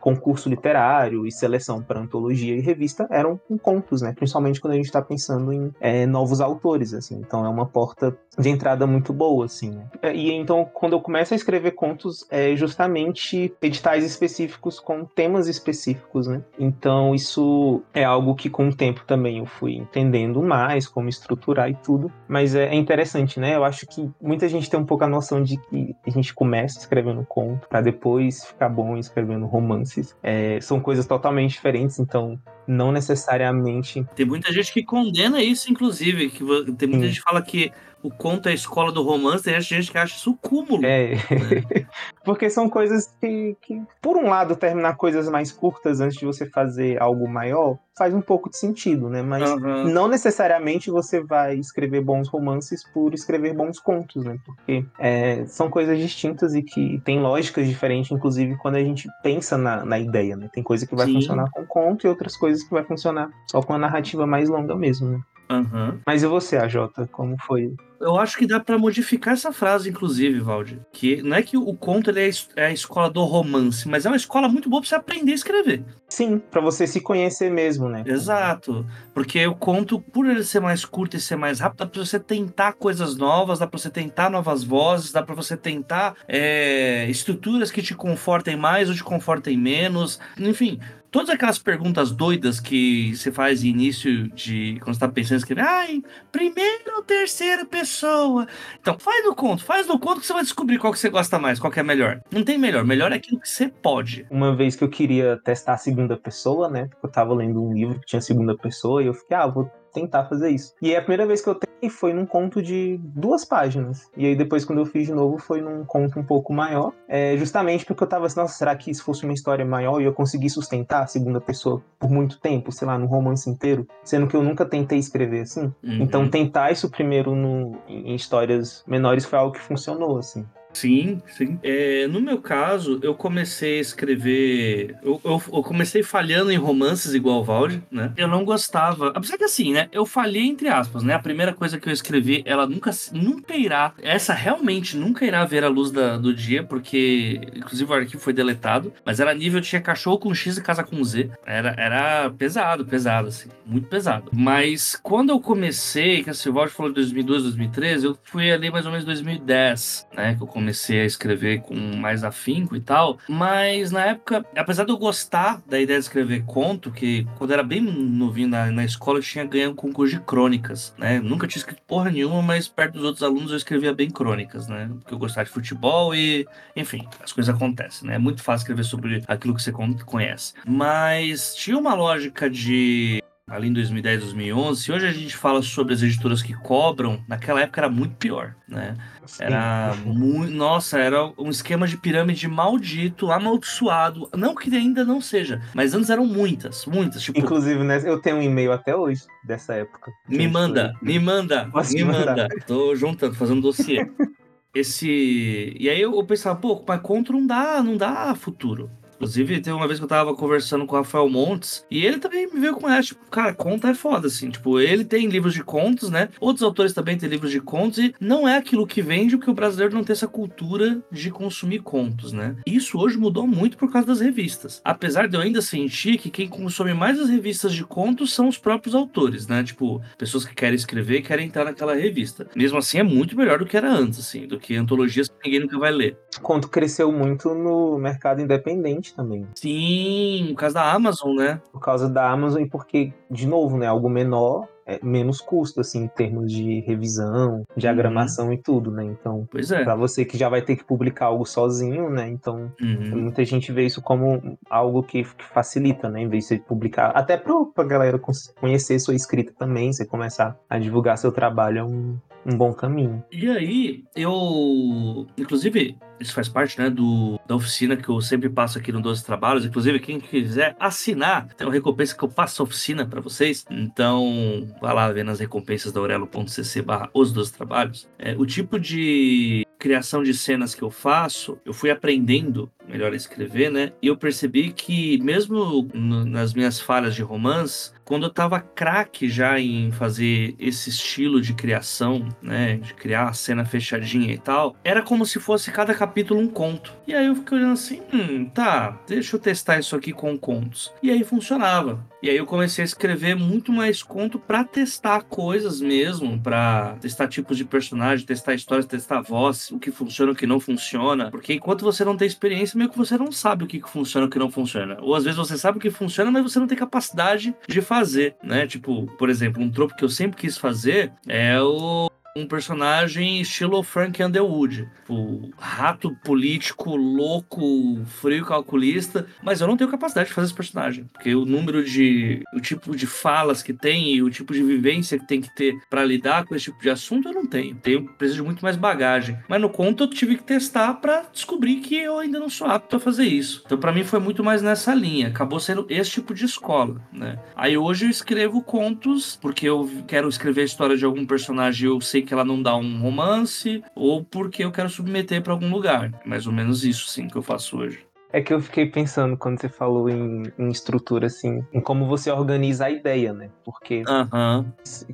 concurso 0.00 0.48
literário 0.48 1.26
e 1.26 1.32
seleção 1.32 1.82
para 1.82 2.00
antologia 2.00 2.54
e 2.54 2.60
revista 2.60 3.06
eram 3.10 3.40
contos, 3.62 4.02
né? 4.02 4.12
Principalmente 4.14 4.60
quando 4.60 4.74
a 4.74 4.76
gente 4.76 4.86
está 4.86 5.02
pensando 5.02 5.52
em 5.52 5.72
é, 5.80 6.06
novos 6.06 6.40
autores, 6.40 6.94
assim. 6.94 7.16
Então 7.16 7.44
é 7.44 7.48
uma 7.48 7.66
porta 7.66 8.16
de 8.38 8.48
entrada 8.48 8.86
muito 8.86 9.12
boa, 9.12 9.44
assim. 9.44 9.70
Né? 9.70 10.14
E 10.14 10.32
então 10.32 10.64
quando 10.72 10.94
eu 10.94 11.00
começo 11.00 11.34
a 11.34 11.36
escrever 11.36 11.72
contos 11.72 12.26
é 12.30 12.56
justamente 12.56 13.54
editais 13.60 14.04
específicos 14.04 14.80
com 14.80 15.04
temas 15.04 15.48
específicos, 15.48 16.26
né? 16.26 16.42
Então 16.58 17.14
isso 17.14 17.82
é 17.92 18.04
algo 18.04 18.34
que 18.34 18.50
com 18.50 18.68
o 18.68 18.74
tempo 18.74 19.04
também 19.06 19.38
eu 19.38 19.46
fui 19.46 19.74
entendendo 19.74 20.42
mais 20.42 20.86
como 20.86 21.08
estruturar 21.08 21.70
e 21.70 21.74
tudo. 21.74 22.10
Mas 22.28 22.54
é, 22.54 22.68
é 22.68 22.74
interessante, 22.74 23.38
né? 23.38 23.56
Eu 23.56 23.64
acho 23.64 23.86
que 23.86 24.10
muita 24.20 24.48
gente 24.48 24.68
tem 24.68 24.78
um 24.78 24.86
pouco 24.86 25.04
a 25.04 25.08
noção 25.08 25.42
de 25.42 25.56
que 25.56 25.94
a 26.06 26.10
gente 26.10 26.34
começa 26.34 26.78
escrevendo 26.78 27.24
conto 27.24 27.68
para 27.68 27.80
depois 27.80 28.44
ficar 28.44 28.68
bom 28.68 28.96
escrevendo 28.96 29.46
romances. 29.74 30.16
É, 30.22 30.60
são 30.60 30.80
coisas 30.80 31.06
totalmente 31.06 31.52
diferentes, 31.52 31.98
então 31.98 32.38
não 32.66 32.92
necessariamente. 32.92 34.06
Tem 34.14 34.26
muita 34.26 34.52
gente 34.52 34.72
que 34.72 34.82
condena 34.82 35.42
isso, 35.42 35.70
inclusive. 35.70 36.30
Que 36.30 36.44
tem 36.74 36.88
muita 36.88 37.06
Sim. 37.06 37.06
gente 37.08 37.18
que 37.18 37.22
fala 37.22 37.42
que 37.42 37.72
o 38.04 38.10
conto 38.10 38.50
é 38.50 38.52
a 38.52 38.54
escola 38.54 38.92
do 38.92 39.02
romance, 39.02 39.44
tem 39.44 39.58
gente 39.62 39.90
que 39.90 39.96
acha 39.96 40.14
isso 40.14 40.36
cúmulo. 40.42 40.84
É. 40.84 41.14
Né? 41.14 41.86
Porque 42.22 42.50
são 42.50 42.68
coisas 42.68 43.14
que, 43.18 43.56
que, 43.62 43.80
por 44.02 44.18
um 44.18 44.28
lado, 44.28 44.54
terminar 44.56 44.94
coisas 44.96 45.26
mais 45.26 45.50
curtas 45.50 46.02
antes 46.02 46.18
de 46.18 46.26
você 46.26 46.44
fazer 46.44 47.00
algo 47.00 47.26
maior 47.26 47.78
faz 47.96 48.12
um 48.12 48.20
pouco 48.20 48.50
de 48.50 48.58
sentido, 48.58 49.08
né? 49.08 49.22
Mas 49.22 49.48
uhum. 49.50 49.84
não 49.84 50.08
necessariamente 50.08 50.90
você 50.90 51.22
vai 51.22 51.54
escrever 51.56 52.02
bons 52.02 52.28
romances 52.28 52.82
por 52.92 53.14
escrever 53.14 53.54
bons 53.54 53.78
contos, 53.78 54.24
né? 54.24 54.36
Porque 54.44 54.84
é, 54.98 55.46
são 55.46 55.70
coisas 55.70 55.96
distintas 55.98 56.54
e 56.54 56.62
que 56.62 57.00
tem 57.04 57.20
lógicas 57.20 57.66
diferentes, 57.68 58.10
inclusive 58.10 58.56
quando 58.56 58.76
a 58.76 58.84
gente 58.84 59.08
pensa 59.22 59.56
na, 59.56 59.84
na 59.84 59.98
ideia, 59.98 60.36
né? 60.36 60.50
Tem 60.52 60.62
coisa 60.62 60.86
que 60.86 60.94
vai 60.94 61.06
Sim. 61.06 61.14
funcionar 61.14 61.50
com 61.50 61.64
conto 61.64 62.06
e 62.06 62.08
outras 62.08 62.36
coisas 62.36 62.53
que 62.62 62.70
vai 62.70 62.84
funcionar 62.84 63.30
só 63.50 63.60
com 63.62 63.74
a 63.74 63.78
narrativa 63.78 64.26
mais 64.26 64.48
longa 64.48 64.76
mesmo, 64.76 65.08
né? 65.10 65.20
Uhum. 65.50 66.00
Mas 66.06 66.22
e 66.22 66.26
você, 66.26 66.56
AJ? 66.56 66.76
Como 67.10 67.36
foi? 67.46 67.74
Eu 68.00 68.18
acho 68.18 68.36
que 68.36 68.46
dá 68.46 68.60
para 68.60 68.76
modificar 68.76 69.34
essa 69.34 69.52
frase, 69.52 69.88
inclusive, 69.88 70.40
Valdir. 70.40 70.78
Que 70.92 71.22
não 71.22 71.36
é 71.36 71.42
que 71.42 71.56
o 71.56 71.72
conto 71.74 72.10
ele 72.10 72.30
é 72.56 72.66
a 72.66 72.72
escola 72.72 73.08
do 73.08 73.24
romance, 73.24 73.88
mas 73.88 74.04
é 74.04 74.10
uma 74.10 74.16
escola 74.16 74.48
muito 74.48 74.68
boa 74.68 74.82
pra 74.82 74.88
você 74.88 74.94
aprender 74.94 75.32
a 75.32 75.34
escrever. 75.34 75.84
Sim, 76.08 76.38
para 76.38 76.60
você 76.60 76.86
se 76.86 77.00
conhecer 77.00 77.50
mesmo, 77.50 77.88
né? 77.88 78.04
Exato. 78.06 78.84
Porque 79.14 79.46
o 79.46 79.54
conto, 79.54 80.00
por 80.00 80.26
ele 80.26 80.44
ser 80.44 80.60
mais 80.60 80.84
curto 80.84 81.16
e 81.16 81.20
ser 81.20 81.36
mais 81.36 81.60
rápido, 81.60 81.78
dá 81.78 81.86
pra 81.86 82.04
você 82.04 82.20
tentar 82.20 82.74
coisas 82.74 83.16
novas, 83.16 83.58
dá 83.58 83.66
pra 83.66 83.78
você 83.78 83.88
tentar 83.88 84.28
novas 84.28 84.62
vozes, 84.62 85.12
dá 85.12 85.22
pra 85.22 85.34
você 85.34 85.56
tentar 85.56 86.14
é, 86.28 87.06
estruturas 87.08 87.70
que 87.70 87.82
te 87.82 87.94
confortem 87.94 88.56
mais 88.56 88.88
ou 88.88 88.94
te 88.94 89.04
confortem 89.04 89.56
menos. 89.56 90.20
Enfim, 90.38 90.78
todas 91.14 91.30
aquelas 91.30 91.60
perguntas 91.60 92.10
doidas 92.10 92.58
que 92.58 93.14
você 93.14 93.30
faz 93.30 93.62
em 93.62 93.68
início 93.68 94.26
de. 94.32 94.80
Quando 94.80 94.94
você 94.94 95.00
tá 95.00 95.08
pensando 95.08 95.34
em 95.34 95.38
escrever, 95.38 95.62
ai, 95.62 96.02
primeira 96.32 96.96
ou 96.96 97.04
terceira 97.04 97.64
pessoa. 97.64 98.48
Então, 98.80 98.98
faz 98.98 99.24
no 99.24 99.32
conto, 99.32 99.62
faz 99.62 99.86
no 99.86 99.96
conto 99.96 100.20
que 100.20 100.26
você 100.26 100.32
vai 100.32 100.42
descobrir 100.42 100.76
qual 100.76 100.92
que 100.92 100.98
você 100.98 101.08
gosta 101.08 101.38
mais, 101.38 101.60
qual 101.60 101.72
que 101.72 101.78
é 101.78 101.84
melhor. 101.84 102.20
Não 102.32 102.42
tem 102.42 102.58
melhor, 102.58 102.84
melhor 102.84 103.12
é 103.12 103.14
aquilo 103.14 103.38
que 103.38 103.48
você 103.48 103.68
pode. 103.68 104.26
Uma 104.28 104.56
vez 104.56 104.74
que 104.74 104.82
eu 104.82 104.88
queria 104.88 105.40
testar 105.44 105.74
a 105.74 105.78
segunda 105.78 106.16
pessoa, 106.16 106.68
né? 106.68 106.88
Porque 106.88 107.06
eu 107.06 107.12
tava 107.12 107.32
lendo 107.32 107.62
um 107.62 107.72
livro 107.72 108.00
que 108.00 108.06
tinha 108.06 108.20
segunda 108.20 108.56
pessoa, 108.56 109.00
e 109.00 109.06
eu 109.06 109.14
fiquei, 109.14 109.36
ah, 109.36 109.46
vou 109.46 109.70
tentar 109.94 110.24
fazer 110.24 110.50
isso. 110.50 110.74
E 110.82 110.94
a 110.94 111.00
primeira 111.00 111.24
vez 111.26 111.40
que 111.40 111.48
eu 111.48 111.54
tentei 111.54 111.88
foi 111.88 112.12
num 112.12 112.26
conto 112.26 112.60
de 112.60 112.98
duas 113.02 113.44
páginas. 113.44 114.10
E 114.16 114.26
aí 114.26 114.36
depois, 114.36 114.64
quando 114.64 114.80
eu 114.80 114.86
fiz 114.86 115.06
de 115.06 115.14
novo, 115.14 115.38
foi 115.38 115.60
num 115.60 115.84
conto 115.84 116.18
um 116.18 116.24
pouco 116.24 116.52
maior. 116.52 116.92
É, 117.08 117.36
justamente 117.36 117.86
porque 117.86 118.02
eu 118.02 118.08
tava 118.08 118.26
assim, 118.26 118.40
nossa, 118.40 118.58
será 118.58 118.74
que 118.74 118.92
se 118.92 119.00
fosse 119.00 119.24
uma 119.24 119.32
história 119.32 119.64
maior 119.64 120.00
e 120.00 120.04
eu 120.04 120.12
conseguir 120.12 120.50
sustentar 120.50 121.04
a 121.04 121.06
segunda 121.06 121.40
pessoa 121.40 121.82
por 121.98 122.10
muito 122.10 122.38
tempo, 122.40 122.72
sei 122.72 122.86
lá, 122.86 122.98
num 122.98 123.06
romance 123.06 123.48
inteiro, 123.48 123.86
sendo 124.02 124.26
que 124.26 124.36
eu 124.36 124.42
nunca 124.42 124.64
tentei 124.64 124.98
escrever 124.98 125.42
assim. 125.42 125.72
Uhum. 125.82 126.02
Então 126.02 126.28
tentar 126.28 126.72
isso 126.72 126.90
primeiro 126.90 127.34
no, 127.34 127.76
em 127.88 128.14
histórias 128.14 128.82
menores 128.86 129.24
foi 129.24 129.38
algo 129.38 129.52
que 129.52 129.60
funcionou, 129.60 130.18
assim. 130.18 130.44
Sim, 130.74 131.22
sim. 131.28 131.58
É, 131.62 132.06
no 132.08 132.20
meu 132.20 132.38
caso, 132.38 132.98
eu 133.02 133.14
comecei 133.14 133.78
a 133.78 133.80
escrever. 133.80 134.96
Eu, 135.02 135.20
eu, 135.24 135.42
eu, 135.52 135.62
comecei 135.62 136.02
falhando 136.02 136.50
em 136.50 136.56
romances 136.56 137.14
igual 137.14 137.40
o 137.40 137.44
Valde, 137.44 137.82
né? 137.90 138.12
Eu 138.16 138.28
não 138.28 138.44
gostava. 138.44 139.12
Apesar 139.14 139.38
que 139.38 139.44
assim, 139.44 139.72
né? 139.72 139.88
Eu 139.92 140.04
falhei 140.04 140.44
entre 140.44 140.68
aspas, 140.68 141.02
né? 141.02 141.14
A 141.14 141.18
primeira 141.18 141.52
coisa 141.54 141.78
que 141.78 141.88
eu 141.88 141.92
escrevi, 141.92 142.42
ela 142.44 142.66
nunca, 142.66 142.90
nunca 143.12 143.56
irá. 143.56 143.94
Essa 144.02 144.34
realmente 144.34 144.96
nunca 144.96 145.24
irá 145.24 145.44
ver 145.44 145.64
a 145.64 145.68
luz 145.68 145.90
da, 145.90 146.18
do 146.18 146.34
dia, 146.34 146.64
porque, 146.64 147.40
inclusive, 147.54 147.90
o 147.90 147.94
arquivo 147.94 148.22
foi 148.22 148.32
deletado. 148.32 148.92
Mas 149.04 149.20
era 149.20 149.32
nível 149.32 149.60
tinha 149.60 149.80
cachorro 149.80 150.18
com 150.18 150.34
X 150.34 150.58
e 150.58 150.62
casa 150.62 150.82
com 150.82 151.02
Z. 151.04 151.30
Era, 151.46 151.74
era 151.78 152.30
pesado, 152.30 152.84
pesado, 152.84 153.28
assim. 153.28 153.48
Muito 153.64 153.88
pesado. 153.88 154.30
Mas 154.32 154.98
quando 155.00 155.30
eu 155.30 155.40
comecei, 155.40 156.24
que 156.24 156.30
o 156.30 156.52
Valde 156.52 156.72
falou 156.72 156.90
de 156.90 156.96
2012, 156.96 157.44
2013, 157.44 158.06
eu 158.06 158.18
fui 158.24 158.50
ali 158.50 158.70
mais 158.70 158.84
ou 158.86 158.90
menos 158.90 159.06
2010, 159.06 160.08
né? 160.16 160.34
Que 160.34 160.42
eu 160.42 160.46
comecei 160.64 161.00
a 161.02 161.04
escrever 161.04 161.60
com 161.60 161.74
mais 161.74 162.24
afinco 162.24 162.74
e 162.74 162.80
tal. 162.80 163.18
Mas 163.28 163.90
na 163.90 164.06
época, 164.06 164.44
apesar 164.56 164.84
de 164.84 164.90
eu 164.90 164.96
gostar 164.96 165.62
da 165.66 165.78
ideia 165.78 165.98
de 165.98 166.06
escrever 166.06 166.44
conto, 166.44 166.90
que 166.90 167.26
quando 167.36 167.50
eu 167.50 167.54
era 167.54 167.62
bem 167.62 167.80
novinho 167.82 168.48
na, 168.48 168.70
na 168.70 168.84
escola 168.84 169.18
eu 169.18 169.22
tinha 169.22 169.44
ganho 169.44 169.70
um 169.70 169.74
concurso 169.74 170.14
de 170.14 170.20
crônicas, 170.22 170.94
né? 170.98 171.20
Nunca 171.20 171.46
tinha 171.46 171.60
escrito 171.60 171.82
porra 171.86 172.10
nenhuma, 172.10 172.40
mas 172.40 172.66
perto 172.66 172.94
dos 172.94 173.04
outros 173.04 173.22
alunos 173.22 173.50
eu 173.50 173.56
escrevia 173.56 173.92
bem 173.92 174.10
crônicas, 174.10 174.66
né? 174.66 174.88
Porque 175.00 175.14
eu 175.14 175.18
gostava 175.18 175.44
de 175.44 175.52
futebol 175.52 176.14
e, 176.14 176.46
enfim, 176.74 177.06
as 177.22 177.32
coisas 177.32 177.54
acontecem, 177.54 178.08
né? 178.08 178.14
É 178.14 178.18
muito 178.18 178.42
fácil 178.42 178.64
escrever 178.64 178.84
sobre 178.84 179.22
aquilo 179.28 179.54
que 179.54 179.62
você 179.62 179.72
conhece. 179.72 180.54
Mas 180.66 181.54
tinha 181.54 181.76
uma 181.76 181.94
lógica 181.94 182.48
de 182.48 183.22
ali 183.46 183.68
em 183.68 183.72
2010, 183.72 184.20
2011, 184.20 184.82
se 184.82 184.92
hoje 184.92 185.06
a 185.06 185.12
gente 185.12 185.36
fala 185.36 185.60
sobre 185.62 185.92
as 185.92 186.02
editoras 186.02 186.42
que 186.42 186.54
cobram, 186.54 187.22
naquela 187.28 187.60
época 187.60 187.80
era 187.80 187.90
muito 187.90 188.16
pior, 188.16 188.54
né? 188.66 188.96
Era 189.38 189.94
muito, 190.04 190.50
nossa, 190.50 190.98
era 190.98 191.32
um 191.38 191.50
esquema 191.50 191.86
de 191.86 191.96
pirâmide 191.96 192.48
maldito, 192.48 193.30
amaldiçoado, 193.30 194.30
não 194.34 194.54
que 194.54 194.74
ainda 194.74 195.04
não 195.04 195.20
seja, 195.20 195.60
mas 195.74 195.94
antes 195.94 196.08
eram 196.08 196.24
muitas, 196.24 196.86
muitas, 196.86 197.22
tipo... 197.22 197.38
Inclusive, 197.38 197.82
né, 197.84 198.00
eu 198.04 198.20
tenho 198.20 198.36
um 198.36 198.42
e-mail 198.42 198.72
até 198.72 198.96
hoje 198.96 199.22
dessa 199.44 199.74
época. 199.74 200.10
Me 200.26 200.48
manda, 200.48 200.94
me 201.02 201.18
manda, 201.18 201.68
Posso 201.70 201.92
me 201.92 202.04
manda. 202.04 202.48
Tô 202.66 202.96
juntando, 202.96 203.34
fazendo 203.34 203.60
dossiê. 203.60 204.08
Esse... 204.74 205.76
E 205.78 205.88
aí 205.88 206.00
eu 206.00 206.24
pensava, 206.24 206.58
pô, 206.58 206.82
mas 206.86 207.00
contra 207.00 207.32
não 207.34 207.46
dá, 207.46 207.82
não 207.82 207.96
dá 207.96 208.34
futuro. 208.34 208.90
Inclusive, 209.14 209.60
teve 209.60 209.76
uma 209.76 209.86
vez 209.86 209.98
que 209.98 210.04
eu 210.04 210.08
tava 210.08 210.34
conversando 210.34 210.86
com 210.86 210.94
o 210.94 210.98
Rafael 210.98 211.28
Montes 211.28 211.84
e 211.90 212.04
ele 212.04 212.18
também 212.18 212.46
me 212.52 212.60
veio 212.60 212.74
com 212.74 212.88
essa, 212.88 213.08
tipo, 213.08 213.30
cara, 213.30 213.54
conta 213.54 213.88
é 213.88 213.94
foda, 213.94 214.26
assim. 214.26 214.50
Tipo, 214.50 214.80
ele 214.80 215.04
tem 215.04 215.28
livros 215.28 215.54
de 215.54 215.62
contos, 215.62 216.10
né? 216.10 216.28
Outros 216.40 216.62
autores 216.62 216.92
também 216.92 217.16
têm 217.16 217.28
livros 217.28 217.50
de 217.50 217.60
contos 217.60 217.98
e 217.98 218.14
não 218.20 218.48
é 218.48 218.56
aquilo 218.56 218.86
que 218.86 219.02
vende 219.02 219.36
porque 219.36 219.50
o 219.50 219.54
brasileiro 219.54 219.94
não 219.94 220.04
tem 220.04 220.12
essa 220.12 220.28
cultura 220.28 221.02
de 221.10 221.30
consumir 221.30 221.80
contos, 221.80 222.32
né? 222.32 222.56
Isso 222.66 222.98
hoje 222.98 223.16
mudou 223.16 223.46
muito 223.46 223.76
por 223.76 223.90
causa 223.90 224.06
das 224.06 224.20
revistas. 224.20 224.80
Apesar 224.84 225.28
de 225.28 225.36
eu 225.36 225.40
ainda 225.40 225.62
sentir 225.62 226.18
que 226.18 226.30
quem 226.30 226.48
consome 226.48 226.94
mais 226.94 227.18
as 227.18 227.28
revistas 227.28 227.72
de 227.72 227.84
contos 227.84 228.32
são 228.32 228.48
os 228.48 228.58
próprios 228.58 228.94
autores, 228.94 229.46
né? 229.46 229.62
Tipo, 229.62 230.02
pessoas 230.18 230.44
que 230.44 230.54
querem 230.54 230.74
escrever 230.74 231.18
e 231.18 231.22
querem 231.22 231.46
entrar 231.46 231.64
naquela 231.64 231.94
revista. 231.94 232.48
Mesmo 232.54 232.78
assim, 232.78 232.98
é 232.98 233.02
muito 233.02 233.36
melhor 233.36 233.58
do 233.58 233.66
que 233.66 233.76
era 233.76 233.90
antes, 233.90 234.18
assim, 234.18 234.46
do 234.46 234.58
que 234.58 234.76
antologias 234.76 235.28
que 235.28 235.34
ninguém 235.44 235.60
nunca 235.60 235.78
vai 235.78 235.90
ler. 235.90 236.16
O 236.38 236.40
conto 236.40 236.68
cresceu 236.68 237.10
muito 237.12 237.54
no 237.54 237.98
mercado 237.98 238.40
independente 238.40 239.03
também. 239.12 239.46
Sim, 239.54 240.46
por 240.50 240.60
causa 240.60 240.74
da 240.74 240.92
Amazon, 240.92 241.34
né? 241.36 241.60
Por 241.72 241.80
causa 241.80 242.08
da 242.08 242.30
Amazon 242.30 242.62
e 242.62 242.68
porque, 242.68 243.12
de 243.30 243.46
novo, 243.46 243.76
né, 243.76 243.86
algo 243.86 244.08
menor 244.08 244.68
é, 244.86 245.00
menos 245.02 245.40
custo, 245.40 245.80
assim, 245.80 246.04
em 246.04 246.08
termos 246.08 246.52
de 246.52 246.80
revisão, 246.80 247.64
diagramação 247.76 248.46
uhum. 248.46 248.52
e 248.52 248.58
tudo, 248.58 248.90
né? 248.90 249.04
Então, 249.04 249.48
pois 249.50 249.70
é. 249.70 249.82
para 249.82 249.96
você 249.96 250.24
que 250.24 250.36
já 250.36 250.48
vai 250.48 250.62
ter 250.62 250.76
que 250.76 250.84
publicar 250.84 251.26
algo 251.26 251.46
sozinho, 251.46 252.10
né? 252.10 252.28
Então, 252.28 252.70
uhum. 252.80 253.22
muita 253.22 253.44
gente 253.44 253.72
vê 253.72 253.84
isso 253.84 254.02
como 254.02 254.58
algo 254.68 255.02
que, 255.02 255.24
que, 255.24 255.44
facilita, 255.44 256.08
né? 256.08 256.22
Em 256.22 256.28
vez 256.28 256.44
de 256.44 256.48
você 256.48 256.58
publicar, 256.58 257.10
até 257.10 257.36
pro, 257.36 257.66
pra 257.66 257.84
galera 257.84 258.20
conhecer 258.60 258.98
sua 258.98 259.14
escrita 259.14 259.52
também, 259.58 259.92
você 259.92 260.04
começar 260.04 260.56
a 260.68 260.78
divulgar 260.78 261.16
seu 261.16 261.32
trabalho 261.32 261.78
é 261.78 261.84
um, 261.84 262.18
um 262.46 262.56
bom 262.56 262.72
caminho. 262.72 263.24
E 263.30 263.48
aí, 263.48 264.04
eu, 264.14 265.26
inclusive, 265.36 265.96
isso 266.20 266.32
faz 266.32 266.48
parte, 266.48 266.78
né, 266.78 266.90
do, 266.90 267.38
da 267.46 267.54
oficina 267.54 267.96
que 267.96 268.08
eu 268.08 268.20
sempre 268.20 268.48
passo 268.48 268.78
aqui 268.78 268.92
no 268.92 269.00
12 269.00 269.24
Trabalhos. 269.24 269.64
Inclusive, 269.64 269.98
quem 270.00 270.20
quiser 270.20 270.76
assinar, 270.78 271.48
tem 271.54 271.66
uma 271.66 271.72
recompensa 271.72 272.16
que 272.16 272.22
eu 272.22 272.28
passo 272.28 272.62
a 272.62 272.64
oficina 272.64 273.06
para 273.06 273.20
vocês. 273.20 273.64
Então, 273.70 274.66
vai 274.80 274.94
lá 274.94 275.10
ver 275.10 275.24
nas 275.24 275.40
recompensas 275.40 275.92
da 275.92 276.00
aurelo.cc 276.00 276.82
barra 276.82 277.10
os 277.12 277.32
12 277.32 277.52
Trabalhos. 277.52 278.08
É, 278.18 278.34
o 278.36 278.46
tipo 278.46 278.78
de 278.78 279.66
criação 279.78 280.22
de 280.22 280.32
cenas 280.32 280.74
que 280.74 280.82
eu 280.82 280.90
faço, 280.90 281.58
eu 281.62 281.74
fui 281.74 281.90
aprendendo 281.90 282.70
melhor 282.88 283.12
a 283.12 283.16
escrever, 283.16 283.70
né? 283.70 283.92
E 284.00 284.06
eu 284.06 284.16
percebi 284.16 284.72
que, 284.72 285.18
mesmo 285.22 285.86
nas 285.92 286.54
minhas 286.54 286.80
falhas 286.80 287.14
de 287.14 287.22
romance, 287.22 287.92
quando 288.04 288.24
eu 288.24 288.30
tava 288.30 288.60
craque 288.60 289.28
já 289.28 289.58
em 289.58 289.90
fazer 289.92 290.54
esse 290.58 290.90
estilo 290.90 291.40
de 291.40 291.54
criação, 291.54 292.28
né, 292.42 292.76
de 292.76 292.94
criar 292.94 293.28
a 293.28 293.32
cena 293.32 293.64
fechadinha 293.64 294.32
e 294.32 294.38
tal, 294.38 294.76
era 294.84 295.02
como 295.02 295.24
se 295.24 295.40
fosse 295.40 295.70
cada 295.70 295.94
capítulo 295.94 296.40
um 296.40 296.48
conto. 296.48 296.92
E 297.06 297.14
aí 297.14 297.26
eu 297.26 297.34
fiquei 297.34 297.58
olhando 297.58 297.72
assim, 297.72 298.00
hum, 298.12 298.44
tá, 298.46 298.98
deixa 299.06 299.36
eu 299.36 299.40
testar 299.40 299.78
isso 299.78 299.96
aqui 299.96 300.12
com 300.12 300.38
contos. 300.38 300.92
E 301.02 301.10
aí 301.10 301.24
funcionava. 301.24 302.04
E 302.22 302.30
aí 302.30 302.36
eu 302.38 302.46
comecei 302.46 302.82
a 302.82 302.86
escrever 302.86 303.36
muito 303.36 303.70
mais 303.70 304.02
conto 304.02 304.38
para 304.38 304.64
testar 304.64 305.22
coisas 305.24 305.80
mesmo, 305.80 306.38
para 306.40 306.96
testar 307.00 307.28
tipos 307.28 307.56
de 307.56 307.66
personagem, 307.66 308.24
testar 308.24 308.54
histórias, 308.54 308.86
testar 308.86 309.20
voz, 309.20 309.70
o 309.70 309.78
que 309.78 309.90
funciona, 309.90 310.32
o 310.32 310.34
que 310.34 310.46
não 310.46 310.58
funciona. 310.58 311.30
Porque 311.30 311.52
enquanto 311.52 311.84
você 311.84 312.02
não 312.02 312.16
tem 312.16 312.26
experiência, 312.26 312.78
meio 312.78 312.88
que 312.88 312.96
você 312.96 313.18
não 313.18 313.30
sabe 313.30 313.64
o 313.64 313.66
que 313.66 313.80
funciona, 313.82 314.26
o 314.26 314.30
que 314.30 314.38
não 314.38 314.50
funciona. 314.50 314.96
Ou 315.02 315.14
às 315.14 315.24
vezes 315.24 315.36
você 315.36 315.58
sabe 315.58 315.76
o 315.76 315.80
que 315.80 315.90
funciona, 315.90 316.30
mas 316.30 316.42
você 316.42 316.58
não 316.58 316.66
tem 316.66 316.78
capacidade 316.78 317.54
de 317.68 317.80
fazer, 317.82 317.93
né? 318.42 318.66
Tipo, 318.66 319.06
por 319.16 319.30
exemplo, 319.30 319.62
um 319.62 319.70
tropo 319.70 319.94
que 319.96 320.04
eu 320.04 320.08
sempre 320.08 320.40
quis 320.40 320.56
fazer 320.58 321.12
é 321.28 321.60
o 321.60 322.10
um 322.36 322.46
personagem 322.46 323.40
estilo 323.40 323.80
Frank 323.84 324.20
Underwood. 324.20 324.88
O 325.08 325.50
rato 325.56 326.16
político, 326.24 326.96
louco, 326.96 328.04
frio 328.06 328.44
calculista. 328.44 329.26
Mas 329.40 329.60
eu 329.60 329.68
não 329.68 329.76
tenho 329.76 329.90
capacidade 329.90 330.28
de 330.28 330.34
fazer 330.34 330.46
esse 330.46 330.54
personagem. 330.54 331.04
Porque 331.12 331.32
o 331.34 331.44
número 331.44 331.84
de. 331.84 332.42
o 332.52 332.60
tipo 332.60 332.96
de 332.96 333.06
falas 333.06 333.62
que 333.62 333.72
tem 333.72 334.14
e 334.14 334.22
o 334.22 334.30
tipo 334.30 334.52
de 334.52 334.62
vivência 334.64 335.18
que 335.18 335.28
tem 335.28 335.40
que 335.40 335.54
ter 335.54 335.78
para 335.88 336.04
lidar 336.04 336.44
com 336.44 336.56
esse 336.56 336.66
tipo 336.66 336.82
de 336.82 336.90
assunto, 336.90 337.28
eu 337.28 337.34
não 337.34 337.46
tenho. 337.46 337.76
Tenho, 337.76 338.04
preciso 338.14 338.40
de 338.40 338.44
muito 338.44 338.62
mais 338.62 338.76
bagagem. 338.76 339.38
Mas 339.48 339.60
no 339.60 339.70
conto 339.70 340.04
eu 340.04 340.10
tive 340.10 340.36
que 340.36 340.42
testar 340.42 340.94
para 340.94 341.26
descobrir 341.32 341.76
que 341.76 341.96
eu 341.96 342.18
ainda 342.18 342.40
não 342.40 342.48
sou 342.48 342.66
apto 342.66 342.96
a 342.96 343.00
fazer 343.00 343.26
isso. 343.26 343.62
Então 343.64 343.78
para 343.78 343.92
mim 343.92 344.02
foi 344.02 344.18
muito 344.18 344.42
mais 344.42 344.60
nessa 344.60 344.92
linha. 344.92 345.28
Acabou 345.28 345.60
sendo 345.60 345.86
esse 345.88 346.10
tipo 346.10 346.34
de 346.34 346.44
escola, 346.44 347.00
né? 347.12 347.38
Aí 347.54 347.78
hoje 347.78 348.06
eu 348.06 348.10
escrevo 348.10 348.60
contos 348.60 349.38
porque 349.40 349.68
eu 349.68 349.88
quero 350.08 350.28
escrever 350.28 350.62
a 350.62 350.64
história 350.64 350.96
de 350.96 351.04
algum 351.04 351.24
personagem 351.24 351.84
e 351.84 351.90
eu 351.90 352.00
sei 352.00 352.23
que 352.24 352.34
ela 352.34 352.44
não 352.44 352.62
dá 352.62 352.76
um 352.76 353.00
romance 353.00 353.82
ou 353.94 354.24
porque 354.24 354.64
eu 354.64 354.72
quero 354.72 354.88
submeter 354.88 355.42
para 355.42 355.52
algum 355.52 355.70
lugar. 355.70 356.10
Mais 356.24 356.46
ou 356.46 356.52
menos 356.52 356.84
isso, 356.84 357.06
sim, 357.08 357.28
que 357.28 357.36
eu 357.36 357.42
faço 357.42 357.78
hoje. 357.78 358.04
É 358.32 358.40
que 358.40 358.52
eu 358.52 358.60
fiquei 358.60 358.86
pensando 358.86 359.36
quando 359.36 359.60
você 359.60 359.68
falou 359.68 360.10
em, 360.10 360.42
em 360.58 360.68
estrutura, 360.68 361.28
assim, 361.28 361.64
em 361.72 361.80
como 361.80 362.04
você 362.06 362.32
organiza 362.32 362.86
a 362.86 362.90
ideia, 362.90 363.32
né? 363.32 363.48
Porque 363.64 364.02
uhum. 364.08 364.64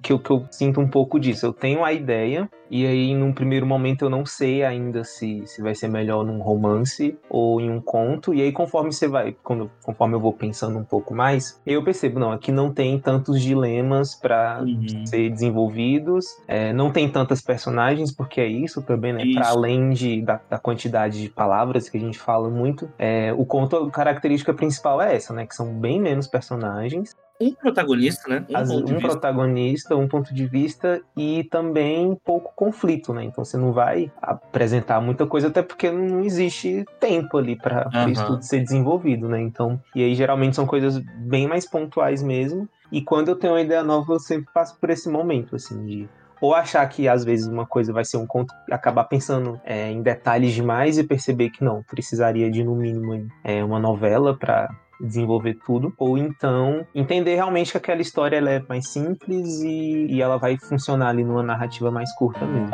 que, 0.00 0.18
que 0.18 0.30
eu 0.30 0.46
sinto 0.50 0.80
um 0.80 0.88
pouco 0.88 1.20
disso. 1.20 1.44
Eu 1.44 1.52
tenho 1.52 1.84
a 1.84 1.92
ideia, 1.92 2.48
e 2.70 2.86
aí, 2.86 3.14
num 3.14 3.32
primeiro 3.32 3.66
momento, 3.66 4.04
eu 4.04 4.10
não 4.10 4.24
sei 4.24 4.62
ainda 4.62 5.02
se, 5.02 5.42
se 5.44 5.60
vai 5.60 5.74
ser 5.74 5.88
melhor 5.88 6.24
num 6.24 6.40
romance 6.40 7.18
ou 7.28 7.60
em 7.60 7.68
um 7.68 7.80
conto. 7.80 8.32
E 8.32 8.40
aí, 8.40 8.52
conforme 8.52 8.92
você 8.92 9.08
vai, 9.08 9.36
quando, 9.42 9.68
conforme 9.82 10.14
eu 10.14 10.20
vou 10.20 10.32
pensando 10.32 10.78
um 10.78 10.84
pouco 10.84 11.12
mais, 11.12 11.60
eu 11.66 11.82
percebo, 11.82 12.20
não, 12.20 12.30
aqui 12.30 12.52
não 12.52 12.72
tem 12.72 12.96
tantos 13.00 13.42
dilemas 13.42 14.14
para 14.14 14.62
uhum. 14.62 15.04
ser 15.04 15.30
desenvolvidos, 15.30 16.26
é, 16.46 16.72
não 16.72 16.92
tem 16.92 17.08
tantas 17.08 17.40
personagens, 17.40 18.12
porque 18.12 18.40
é 18.40 18.46
isso 18.46 18.80
também, 18.82 19.12
né? 19.12 19.24
Para 19.34 19.48
além 19.48 19.90
de, 19.90 20.22
da, 20.22 20.40
da, 20.48 20.58
quantidade 20.58 21.20
de 21.20 21.28
palavras 21.28 21.88
que 21.88 21.96
a 21.96 22.00
gente 22.00 22.20
fala 22.20 22.48
muito, 22.48 22.88
é, 22.96 23.32
o 23.36 23.44
conto, 23.44 23.76
a 23.76 23.90
característica 23.90 24.54
principal 24.54 25.02
é 25.02 25.16
essa, 25.16 25.34
né? 25.34 25.44
Que 25.44 25.56
são 25.56 25.74
bem 25.74 26.00
menos 26.00 26.28
personagens. 26.28 27.16
Um 27.40 27.54
protagonista, 27.54 28.28
né? 28.28 28.44
Um, 28.50 28.56
As, 28.56 28.70
um 28.70 28.98
protagonista, 28.98 29.96
um 29.96 30.06
ponto 30.06 30.34
de 30.34 30.46
vista 30.46 31.00
e 31.16 31.44
também 31.44 32.14
pouco 32.24 32.52
conflito, 32.54 33.14
né? 33.14 33.24
Então 33.24 33.44
você 33.44 33.56
não 33.56 33.72
vai 33.72 34.12
apresentar 34.20 35.00
muita 35.00 35.26
coisa, 35.26 35.48
até 35.48 35.62
porque 35.62 35.90
não 35.90 36.20
existe 36.20 36.84
tempo 36.98 37.38
ali 37.38 37.56
para 37.56 37.88
uhum. 37.94 38.08
isso 38.10 38.26
tudo 38.26 38.42
ser 38.42 38.60
desenvolvido, 38.60 39.28
né? 39.28 39.40
Então, 39.40 39.80
e 39.94 40.04
aí 40.04 40.14
geralmente 40.14 40.54
são 40.54 40.66
coisas 40.66 40.98
bem 40.98 41.48
mais 41.48 41.68
pontuais 41.68 42.22
mesmo. 42.22 42.68
E 42.92 43.00
quando 43.00 43.28
eu 43.28 43.36
tenho 43.36 43.54
uma 43.54 43.60
ideia 43.60 43.82
nova, 43.82 44.14
eu 44.14 44.20
sempre 44.20 44.52
passo 44.52 44.78
por 44.78 44.90
esse 44.90 45.08
momento, 45.08 45.56
assim, 45.56 45.84
de 45.86 46.08
ou 46.40 46.54
achar 46.54 46.86
que 46.88 47.06
às 47.06 47.24
vezes 47.24 47.46
uma 47.46 47.66
coisa 47.66 47.92
vai 47.92 48.04
ser 48.04 48.16
um 48.16 48.26
conto, 48.26 48.54
acabar 48.70 49.04
pensando 49.04 49.60
é, 49.62 49.90
em 49.90 50.02
detalhes 50.02 50.52
demais 50.52 50.96
e 50.96 51.04
perceber 51.04 51.50
que 51.50 51.62
não, 51.62 51.82
precisaria 51.82 52.50
de 52.50 52.64
no 52.64 52.74
mínimo 52.74 53.28
é, 53.44 53.62
uma 53.62 53.78
novela 53.78 54.36
para 54.36 54.70
desenvolver 55.00 55.58
tudo, 55.64 55.92
ou 55.98 56.18
então 56.18 56.86
entender 56.94 57.34
realmente 57.34 57.72
que 57.72 57.78
aquela 57.78 58.00
história 58.00 58.36
ela 58.36 58.50
é 58.50 58.60
mais 58.68 58.88
simples 58.88 59.60
e, 59.60 60.06
e 60.08 60.22
ela 60.22 60.36
vai 60.36 60.56
funcionar 60.58 61.08
ali 61.08 61.24
numa 61.24 61.42
narrativa 61.42 61.90
mais 61.90 62.12
curta 62.14 62.44
mesmo. 62.46 62.70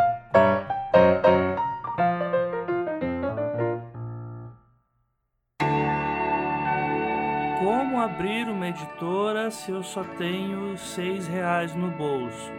Como 7.59 8.01
abrir 8.01 8.49
uma 8.49 8.69
editora 8.69 9.51
se 9.51 9.71
eu 9.71 9.83
só 9.83 10.05
tenho 10.05 10.77
seis 10.77 11.27
reais 11.27 11.75
no 11.75 11.91
bolso? 11.93 12.53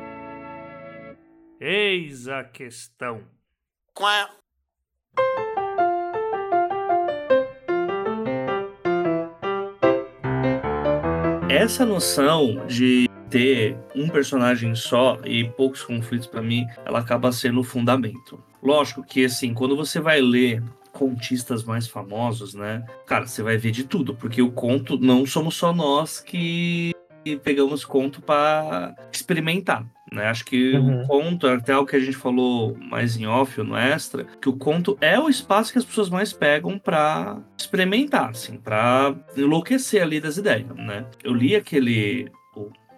Eis 1.59 2.27
a 2.27 2.43
questão. 2.43 3.23
Quá. 3.93 4.29
Essa 11.57 11.83
noção 11.83 12.67
de 12.67 13.09
ter 13.31 13.75
um 13.95 14.07
personagem 14.09 14.75
só 14.75 15.17
e 15.25 15.49
poucos 15.49 15.81
conflitos 15.83 16.27
para 16.27 16.39
mim, 16.39 16.67
ela 16.85 16.99
acaba 16.99 17.31
sendo 17.31 17.61
o 17.61 17.63
fundamento. 17.63 18.39
Lógico 18.61 19.03
que 19.03 19.25
assim, 19.25 19.55
quando 19.55 19.75
você 19.75 19.99
vai 19.99 20.21
ler 20.21 20.61
contistas 20.93 21.63
mais 21.63 21.87
famosos, 21.87 22.53
né? 22.53 22.85
Cara, 23.07 23.25
você 23.25 23.41
vai 23.41 23.57
ver 23.57 23.71
de 23.71 23.85
tudo, 23.85 24.13
porque 24.13 24.39
o 24.39 24.51
conto 24.51 24.99
não 24.99 25.25
somos 25.25 25.55
só 25.55 25.73
nós 25.73 26.19
que 26.19 26.91
pegamos 27.43 27.83
conto 27.83 28.21
para 28.21 28.95
experimentar. 29.11 29.83
Né? 30.11 30.27
Acho 30.27 30.45
que 30.45 30.73
uhum. 30.73 31.01
o 31.01 31.07
conto, 31.07 31.47
até 31.47 31.77
o 31.77 31.85
que 31.85 31.95
a 31.95 31.99
gente 31.99 32.15
falou 32.15 32.77
mais 32.77 33.17
em 33.17 33.27
off 33.27 33.59
ou 33.59 33.65
no 33.65 33.75
extra, 33.75 34.25
que 34.41 34.49
o 34.49 34.53
conto 34.53 34.97
é 35.01 35.19
o 35.19 35.29
espaço 35.29 35.71
que 35.71 35.77
as 35.77 35.85
pessoas 35.85 36.09
mais 36.09 36.31
pegam 36.31 36.79
para 36.79 37.39
experimentar, 37.57 38.29
assim, 38.29 38.57
para 38.57 39.13
enlouquecer 39.35 40.01
ali 40.01 40.19
das 40.19 40.37
ideias, 40.37 40.69
né? 40.75 41.05
Eu 41.23 41.33
li 41.33 41.55
aquele. 41.55 42.31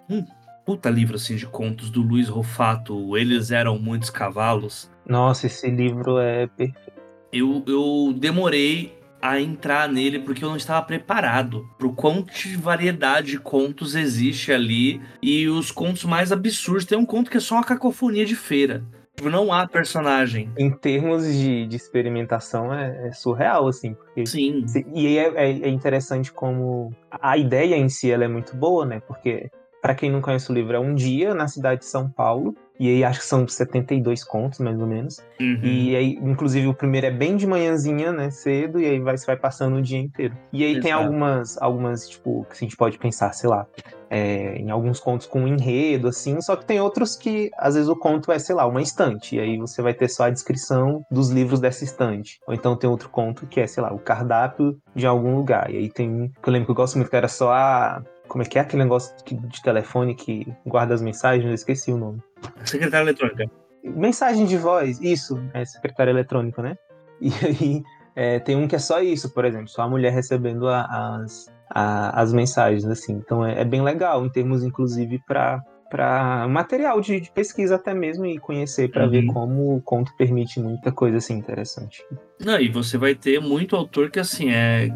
Um 0.09 0.23
puta 0.65 0.89
livro 0.89 1.15
assim 1.15 1.35
de 1.35 1.47
contos 1.47 1.89
do 1.89 2.01
Luiz 2.01 2.27
Rofato, 2.27 3.17
Eles 3.17 3.49
Eram 3.49 3.79
Muitos 3.79 4.11
Cavalos. 4.11 4.91
Nossa, 5.07 5.47
esse 5.47 5.67
livro 5.69 6.19
é 6.19 6.45
perfeito. 6.45 6.91
Eu, 7.31 7.63
eu 7.67 8.13
demorei 8.15 8.98
a 9.21 9.39
entrar 9.39 9.87
nele 9.89 10.19
porque 10.19 10.43
eu 10.43 10.49
não 10.49 10.57
estava 10.57 10.85
preparado 10.85 11.67
pro 11.77 11.93
quanto 11.93 12.33
de 12.33 12.55
variedade 12.55 13.31
de 13.31 13.39
contos 13.39 13.95
existe 13.95 14.51
ali 14.51 15.01
e 15.21 15.47
os 15.47 15.71
contos 15.71 16.03
mais 16.05 16.31
absurdos. 16.31 16.85
Tem 16.85 16.97
um 16.97 17.05
conto 17.05 17.29
que 17.29 17.37
é 17.37 17.39
só 17.39 17.55
uma 17.55 17.63
cacofonia 17.63 18.25
de 18.25 18.35
feira. 18.35 18.83
Tipo, 19.19 19.29
não 19.29 19.51
há 19.51 19.67
personagem. 19.67 20.49
Em 20.57 20.71
termos 20.71 21.25
de, 21.25 21.67
de 21.67 21.75
experimentação, 21.75 22.73
é, 22.73 23.07
é, 23.07 23.11
surreal, 23.11 23.67
assim. 23.67 23.93
Porque, 23.93 24.25
Sim. 24.25 24.65
E 24.93 25.17
é, 25.17 25.27
é, 25.35 25.49
é, 25.49 25.67
interessante 25.67 26.31
como 26.31 26.93
a 27.11 27.37
ideia 27.37 27.75
em 27.75 27.89
si 27.89 28.09
ela 28.09 28.23
é 28.23 28.29
muito 28.29 28.55
boa, 28.55 28.85
né? 28.85 29.01
Porque, 29.05 29.51
para 29.81 29.93
quem 29.93 30.09
não 30.09 30.21
conhece 30.21 30.49
o 30.49 30.53
livro, 30.55 30.73
é 30.73 30.79
um 30.79 30.95
dia 30.95 31.33
na 31.33 31.49
cidade 31.49 31.81
de 31.81 31.87
São 31.87 32.09
Paulo 32.09 32.55
e 32.79 32.87
aí 32.87 33.03
acho 33.03 33.19
que 33.19 33.25
são 33.25 33.45
72 33.45 34.23
contos, 34.23 34.59
mais 34.59 34.79
ou 34.79 34.87
menos. 34.87 35.17
Uhum. 35.39 35.59
E 35.61 35.95
aí, 35.95 36.19
inclusive, 36.21 36.67
o 36.67 36.73
primeiro 36.73 37.07
é 37.07 37.11
bem 37.11 37.35
de 37.35 37.45
manhãzinha, 37.45 38.13
né? 38.13 38.31
Cedo, 38.31 38.79
e 38.79 38.85
aí 38.85 38.99
vai, 38.99 39.17
você 39.17 39.25
vai 39.25 39.35
passando 39.35 39.75
o 39.77 39.81
dia 39.81 39.99
inteiro. 39.99 40.35
E 40.53 40.63
aí 40.63 40.71
Exato. 40.71 40.83
tem 40.83 40.91
algumas, 40.93 41.61
algumas, 41.61 42.07
tipo, 42.07 42.45
que 42.45 42.53
a 42.53 42.59
gente 42.59 42.77
pode 42.77 42.97
pensar, 42.97 43.33
sei 43.33 43.49
lá, 43.49 43.67
é, 44.09 44.55
em 44.55 44.71
alguns 44.71 44.99
contos 44.99 45.27
com 45.27 45.47
enredo, 45.47 46.07
assim, 46.07 46.41
só 46.41 46.55
que 46.55 46.65
tem 46.65 46.79
outros 46.79 47.15
que, 47.15 47.51
às 47.57 47.75
vezes, 47.75 47.89
o 47.89 47.95
conto 47.95 48.31
é, 48.31 48.39
sei 48.39 48.55
lá, 48.55 48.65
uma 48.65 48.81
estante, 48.81 49.35
e 49.35 49.39
aí 49.39 49.57
você 49.57 49.81
vai 49.81 49.93
ter 49.93 50.07
só 50.07 50.23
a 50.23 50.29
descrição 50.29 51.05
dos 51.11 51.29
livros 51.29 51.59
dessa 51.59 51.83
estante. 51.83 52.39
Ou 52.47 52.53
então 52.53 52.75
tem 52.75 52.89
outro 52.89 53.09
conto 53.09 53.45
que 53.45 53.59
é, 53.59 53.67
sei 53.67 53.83
lá, 53.83 53.93
o 53.93 53.99
cardápio 53.99 54.79
de 54.95 55.05
algum 55.05 55.35
lugar. 55.35 55.69
E 55.69 55.77
aí 55.77 55.89
tem 55.89 56.09
um 56.09 56.29
que 56.29 56.49
eu 56.49 56.53
lembro 56.53 56.67
que 56.67 56.71
eu 56.71 56.75
gosto 56.75 56.95
muito, 56.95 57.09
que 57.09 57.15
era 57.15 57.27
só 57.27 57.51
a. 57.51 58.01
Como 58.29 58.43
é 58.43 58.45
que 58.45 58.57
é 58.57 58.61
aquele 58.61 58.83
negócio 58.83 59.13
de 59.25 59.61
telefone 59.61 60.15
que 60.15 60.47
guarda 60.65 60.93
as 60.93 61.01
mensagens? 61.01 61.45
Eu 61.45 61.53
esqueci 61.53 61.91
o 61.91 61.97
nome. 61.97 62.21
Secretária 62.63 63.03
eletrônica. 63.03 63.51
Mensagem 63.83 64.45
de 64.45 64.55
voz, 64.55 65.01
isso, 65.01 65.41
é 65.53 65.65
secretária 65.65 66.11
eletrônica, 66.11 66.61
né? 66.61 66.77
E 67.21 67.33
aí 67.45 67.83
é, 68.15 68.39
tem 68.39 68.55
um 68.55 68.65
que 68.65 68.75
é 68.77 68.79
só 68.79 69.01
isso, 69.01 69.33
por 69.33 69.43
exemplo, 69.43 69.67
só 69.67 69.81
a 69.81 69.89
mulher 69.89 70.13
recebendo 70.13 70.69
a, 70.69 71.17
as, 71.17 71.51
a, 71.69 72.21
as 72.21 72.31
mensagens, 72.31 72.85
assim. 72.85 73.13
Então 73.13 73.45
é, 73.45 73.59
é, 73.59 73.65
bem 73.65 73.81
legal, 73.81 74.25
em 74.25 74.29
termos, 74.29 74.63
inclusive, 74.63 75.21
para 75.27 76.47
material 76.47 77.01
de, 77.01 77.19
de, 77.19 77.29
pesquisa 77.31 77.75
até 77.75 77.93
mesmo 77.93 78.25
e 78.25 78.39
conhecer 78.39 78.89
para 78.89 79.03
uhum. 79.03 79.09
ver 79.09 79.25
como 79.25 79.75
o 79.75 79.81
conto 79.81 80.15
permite 80.15 80.61
muita 80.61 80.93
coisa 80.93 81.17
assim 81.17 81.33
interessante. 81.33 82.05
Não, 82.39 82.57
e 82.57 82.69
você 82.69 82.97
vai 82.97 83.15
ter 83.15 83.41
muito 83.41 83.75
autor 83.75 84.09
que 84.09 84.19
assim 84.19 84.49
é 84.49 84.89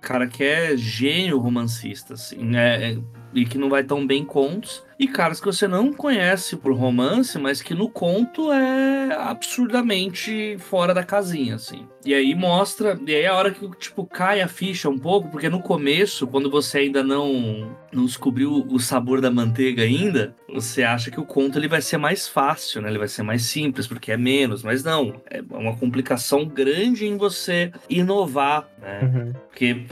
cara 0.00 0.26
que 0.26 0.42
é 0.42 0.76
gênio 0.76 1.38
romancista, 1.38 2.14
assim, 2.14 2.56
é, 2.56 2.92
é 2.92 2.98
e 3.34 3.44
que 3.44 3.58
não 3.58 3.68
vai 3.68 3.84
tão 3.84 4.06
bem 4.06 4.24
contos, 4.24 4.84
e 4.98 5.06
caras 5.06 5.38
que 5.40 5.46
você 5.46 5.68
não 5.68 5.92
conhece 5.92 6.56
por 6.56 6.72
romance, 6.72 7.38
mas 7.38 7.60
que 7.60 7.74
no 7.74 7.88
conto 7.88 8.50
é 8.50 9.14
absurdamente 9.14 10.56
fora 10.58 10.94
da 10.94 11.04
casinha, 11.04 11.56
assim. 11.56 11.86
E 12.04 12.14
aí 12.14 12.34
mostra, 12.34 12.98
e 13.06 13.14
aí 13.14 13.22
é 13.22 13.26
a 13.26 13.34
hora 13.34 13.50
que 13.50 13.68
tipo 13.76 14.06
cai 14.06 14.40
a 14.40 14.48
ficha 14.48 14.88
um 14.88 14.98
pouco, 14.98 15.28
porque 15.28 15.50
no 15.50 15.60
começo, 15.60 16.26
quando 16.26 16.50
você 16.50 16.78
ainda 16.78 17.02
não 17.02 17.76
não 17.92 18.04
descobriu 18.04 18.66
o 18.70 18.78
sabor 18.78 19.20
da 19.20 19.30
manteiga 19.30 19.82
ainda, 19.82 20.34
você 20.48 20.82
acha 20.82 21.10
que 21.10 21.20
o 21.20 21.24
conto 21.24 21.58
ele 21.58 21.68
vai 21.68 21.80
ser 21.80 21.96
mais 21.96 22.28
fácil, 22.28 22.82
né? 22.82 22.88
Ele 22.88 22.98
vai 22.98 23.08
ser 23.08 23.22
mais 23.22 23.42
simples 23.42 23.86
porque 23.86 24.12
é 24.12 24.16
menos, 24.16 24.62
mas 24.62 24.82
não, 24.82 25.20
é 25.30 25.42
uma 25.50 25.76
complicação 25.76 26.44
grande 26.44 27.06
em 27.06 27.16
você 27.16 27.72
inovar, 27.88 28.68
né? 28.80 29.00
Uhum. 29.02 29.32
Porque 29.48 29.86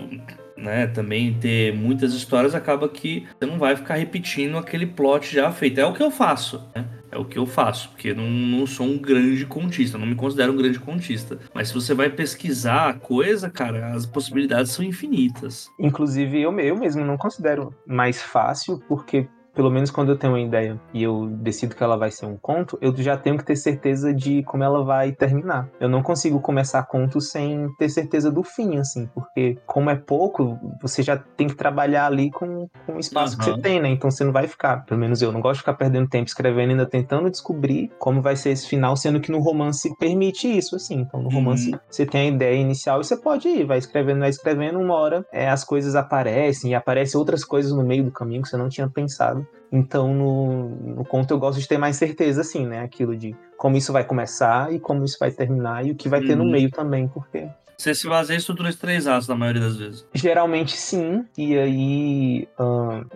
né, 0.57 0.87
também 0.87 1.35
ter 1.35 1.75
muitas 1.75 2.13
histórias, 2.15 2.55
acaba 2.55 2.89
que 2.89 3.27
você 3.39 3.47
não 3.47 3.59
vai 3.59 3.77
ficar 3.77 3.95
repetindo 3.95 4.57
aquele 4.57 4.87
plot 4.87 5.33
já 5.33 5.51
feito. 5.51 5.81
É 5.81 5.87
o 5.87 5.93
que 5.93 6.03
eu 6.03 6.11
faço, 6.11 6.63
né? 6.75 6.85
É 7.11 7.17
o 7.17 7.25
que 7.25 7.39
eu 7.39 7.47
faço, 7.47 7.91
porque 7.91 8.13
não, 8.13 8.29
não 8.29 8.67
sou 8.67 8.87
um 8.87 8.99
grande 8.99 9.47
contista, 9.47 9.97
não 9.97 10.07
me 10.07 10.17
considero 10.17 10.53
um 10.53 10.57
grande 10.57 10.81
contista. 10.81 11.39
Mas 11.55 11.69
se 11.69 11.75
você 11.75 11.95
vai 11.95 12.11
pesquisar 12.11 12.89
a 12.89 12.95
coisa, 12.95 13.49
cara, 13.49 13.95
as 13.95 14.05
possibilidades 14.05 14.73
são 14.73 14.85
infinitas. 14.85 15.71
Inclusive, 15.79 16.41
eu, 16.41 16.59
eu 16.59 16.77
mesmo 16.77 17.05
não 17.05 17.17
considero 17.17 17.73
mais 17.87 18.21
fácil, 18.21 18.83
porque 18.89 19.29
pelo 19.55 19.71
menos 19.71 19.91
quando 19.91 20.11
eu 20.11 20.19
tenho 20.19 20.33
uma 20.33 20.41
ideia 20.41 20.81
e 20.93 21.03
eu 21.03 21.27
decido 21.27 21.75
que 21.75 21.83
ela 21.83 21.97
vai 21.97 22.11
ser 22.11 22.27
um 22.27 22.37
conto, 22.37 22.79
eu 22.81 22.95
já 22.97 23.17
tenho 23.17 23.39
que 23.39 23.45
ter 23.45 23.57
certeza 23.57 24.13
de 24.13 24.43
como 24.45 24.65
ela 24.65 24.85
vai 24.85 25.13
terminar. 25.13 25.69
Eu 25.81 25.89
não 25.89 26.03
consigo 26.03 26.41
começar 26.41 26.83
conto 26.85 27.21
sem 27.21 27.69
ter 27.79 27.89
certeza 27.89 28.31
do 28.31 28.43
fim, 28.43 28.79
assim, 28.79 29.09
porque 29.15 29.59
como 29.67 29.91
é 29.91 29.97
pouco, 29.97 30.59
você 30.81 31.03
já 31.03 31.17
tem 31.17 31.47
que 31.47 31.55
trabalhar 31.55 32.07
ali 32.07 32.31
com, 32.31 32.69
com 32.87 32.97
o 32.97 33.01
espaço 33.01 33.35
uhum. 33.35 33.39
que 33.39 33.45
você 33.45 33.61
tem, 33.61 33.81
né? 33.81 33.89
Então 33.89 34.11
você 34.11 34.25
não 34.25 34.33
vai 34.33 34.47
ficar, 34.47 34.85
pelo 34.85 35.01
menos 35.01 35.23
eu, 35.23 35.33
não 35.33 35.41
gosto 35.41 35.55
de 35.55 35.61
ficar 35.61 35.75
perdendo 35.75 36.09
tempo 36.09 36.27
escrevendo, 36.27 36.71
ainda 36.71 36.87
tentando 36.87 37.31
descobrir 37.31 37.91
como 37.99 38.21
vai 38.21 38.37
ser 38.37 38.51
esse 38.51 38.67
final, 38.67 38.97
sendo 38.97 39.21
que 39.21 39.31
no 39.31 39.39
romance 39.39 39.95
permite 39.99 40.49
isso, 40.49 40.77
assim. 40.77 41.01
Então 41.01 41.23
no 41.23 41.31
romance 41.31 41.73
uhum. 41.73 41.79
você 41.89 42.05
tem 42.05 42.29
a 42.29 42.35
ideia 42.35 42.57
inicial 42.57 43.01
e 43.01 43.05
você 43.05 43.17
pode 43.17 43.49
ir, 43.49 43.65
vai 43.65 43.79
escrevendo, 43.79 44.21
vai 44.21 44.31
escrevendo, 44.31 44.79
uma 44.79 44.95
hora 44.95 45.25
é, 45.33 45.49
as 45.49 45.65
coisas 45.65 45.95
aparecem 45.95 46.73
e 46.73 46.75
aparecem 46.75 47.19
outras 47.19 47.45
coisas 47.45 47.73
no 47.73 47.85
meio 47.85 48.05
do 48.05 48.11
caminho 48.11 48.43
que 48.43 48.49
você 48.49 48.57
não 48.57 48.69
tinha 48.69 48.89
pensado. 48.89 49.44
Então, 49.71 50.15
no, 50.15 50.69
no 50.69 51.05
conto, 51.05 51.33
eu 51.33 51.39
gosto 51.39 51.61
de 51.61 51.67
ter 51.67 51.79
mais 51.79 51.97
certeza, 51.97 52.43
assim, 52.43 52.67
né? 52.67 52.81
Aquilo 52.81 53.17
de 53.17 53.35
como 53.57 53.77
isso 53.77 53.93
vai 53.93 54.05
começar 54.05 54.73
e 54.73 54.79
como 54.79 55.05
isso 55.05 55.17
vai 55.19 55.31
terminar 55.31 55.85
e 55.85 55.91
o 55.91 55.95
que 55.95 56.09
vai 56.09 56.21
uhum. 56.21 56.27
ter 56.27 56.37
no 56.37 56.45
uhum. 56.45 56.51
meio 56.51 56.71
também, 56.71 57.09
porque 57.09 57.49
você 57.77 57.95
se 57.95 58.09
baseia 58.09 58.37
em 58.37 58.39
estruturas 58.39 58.77
três 58.77 59.07
atos 59.07 59.29
na 59.29 59.35
maioria 59.35 59.63
das 59.63 59.77
vezes? 59.77 60.07
Geralmente 60.15 60.77
sim. 60.77 61.25
E 61.37 61.59
aí, 61.59 62.49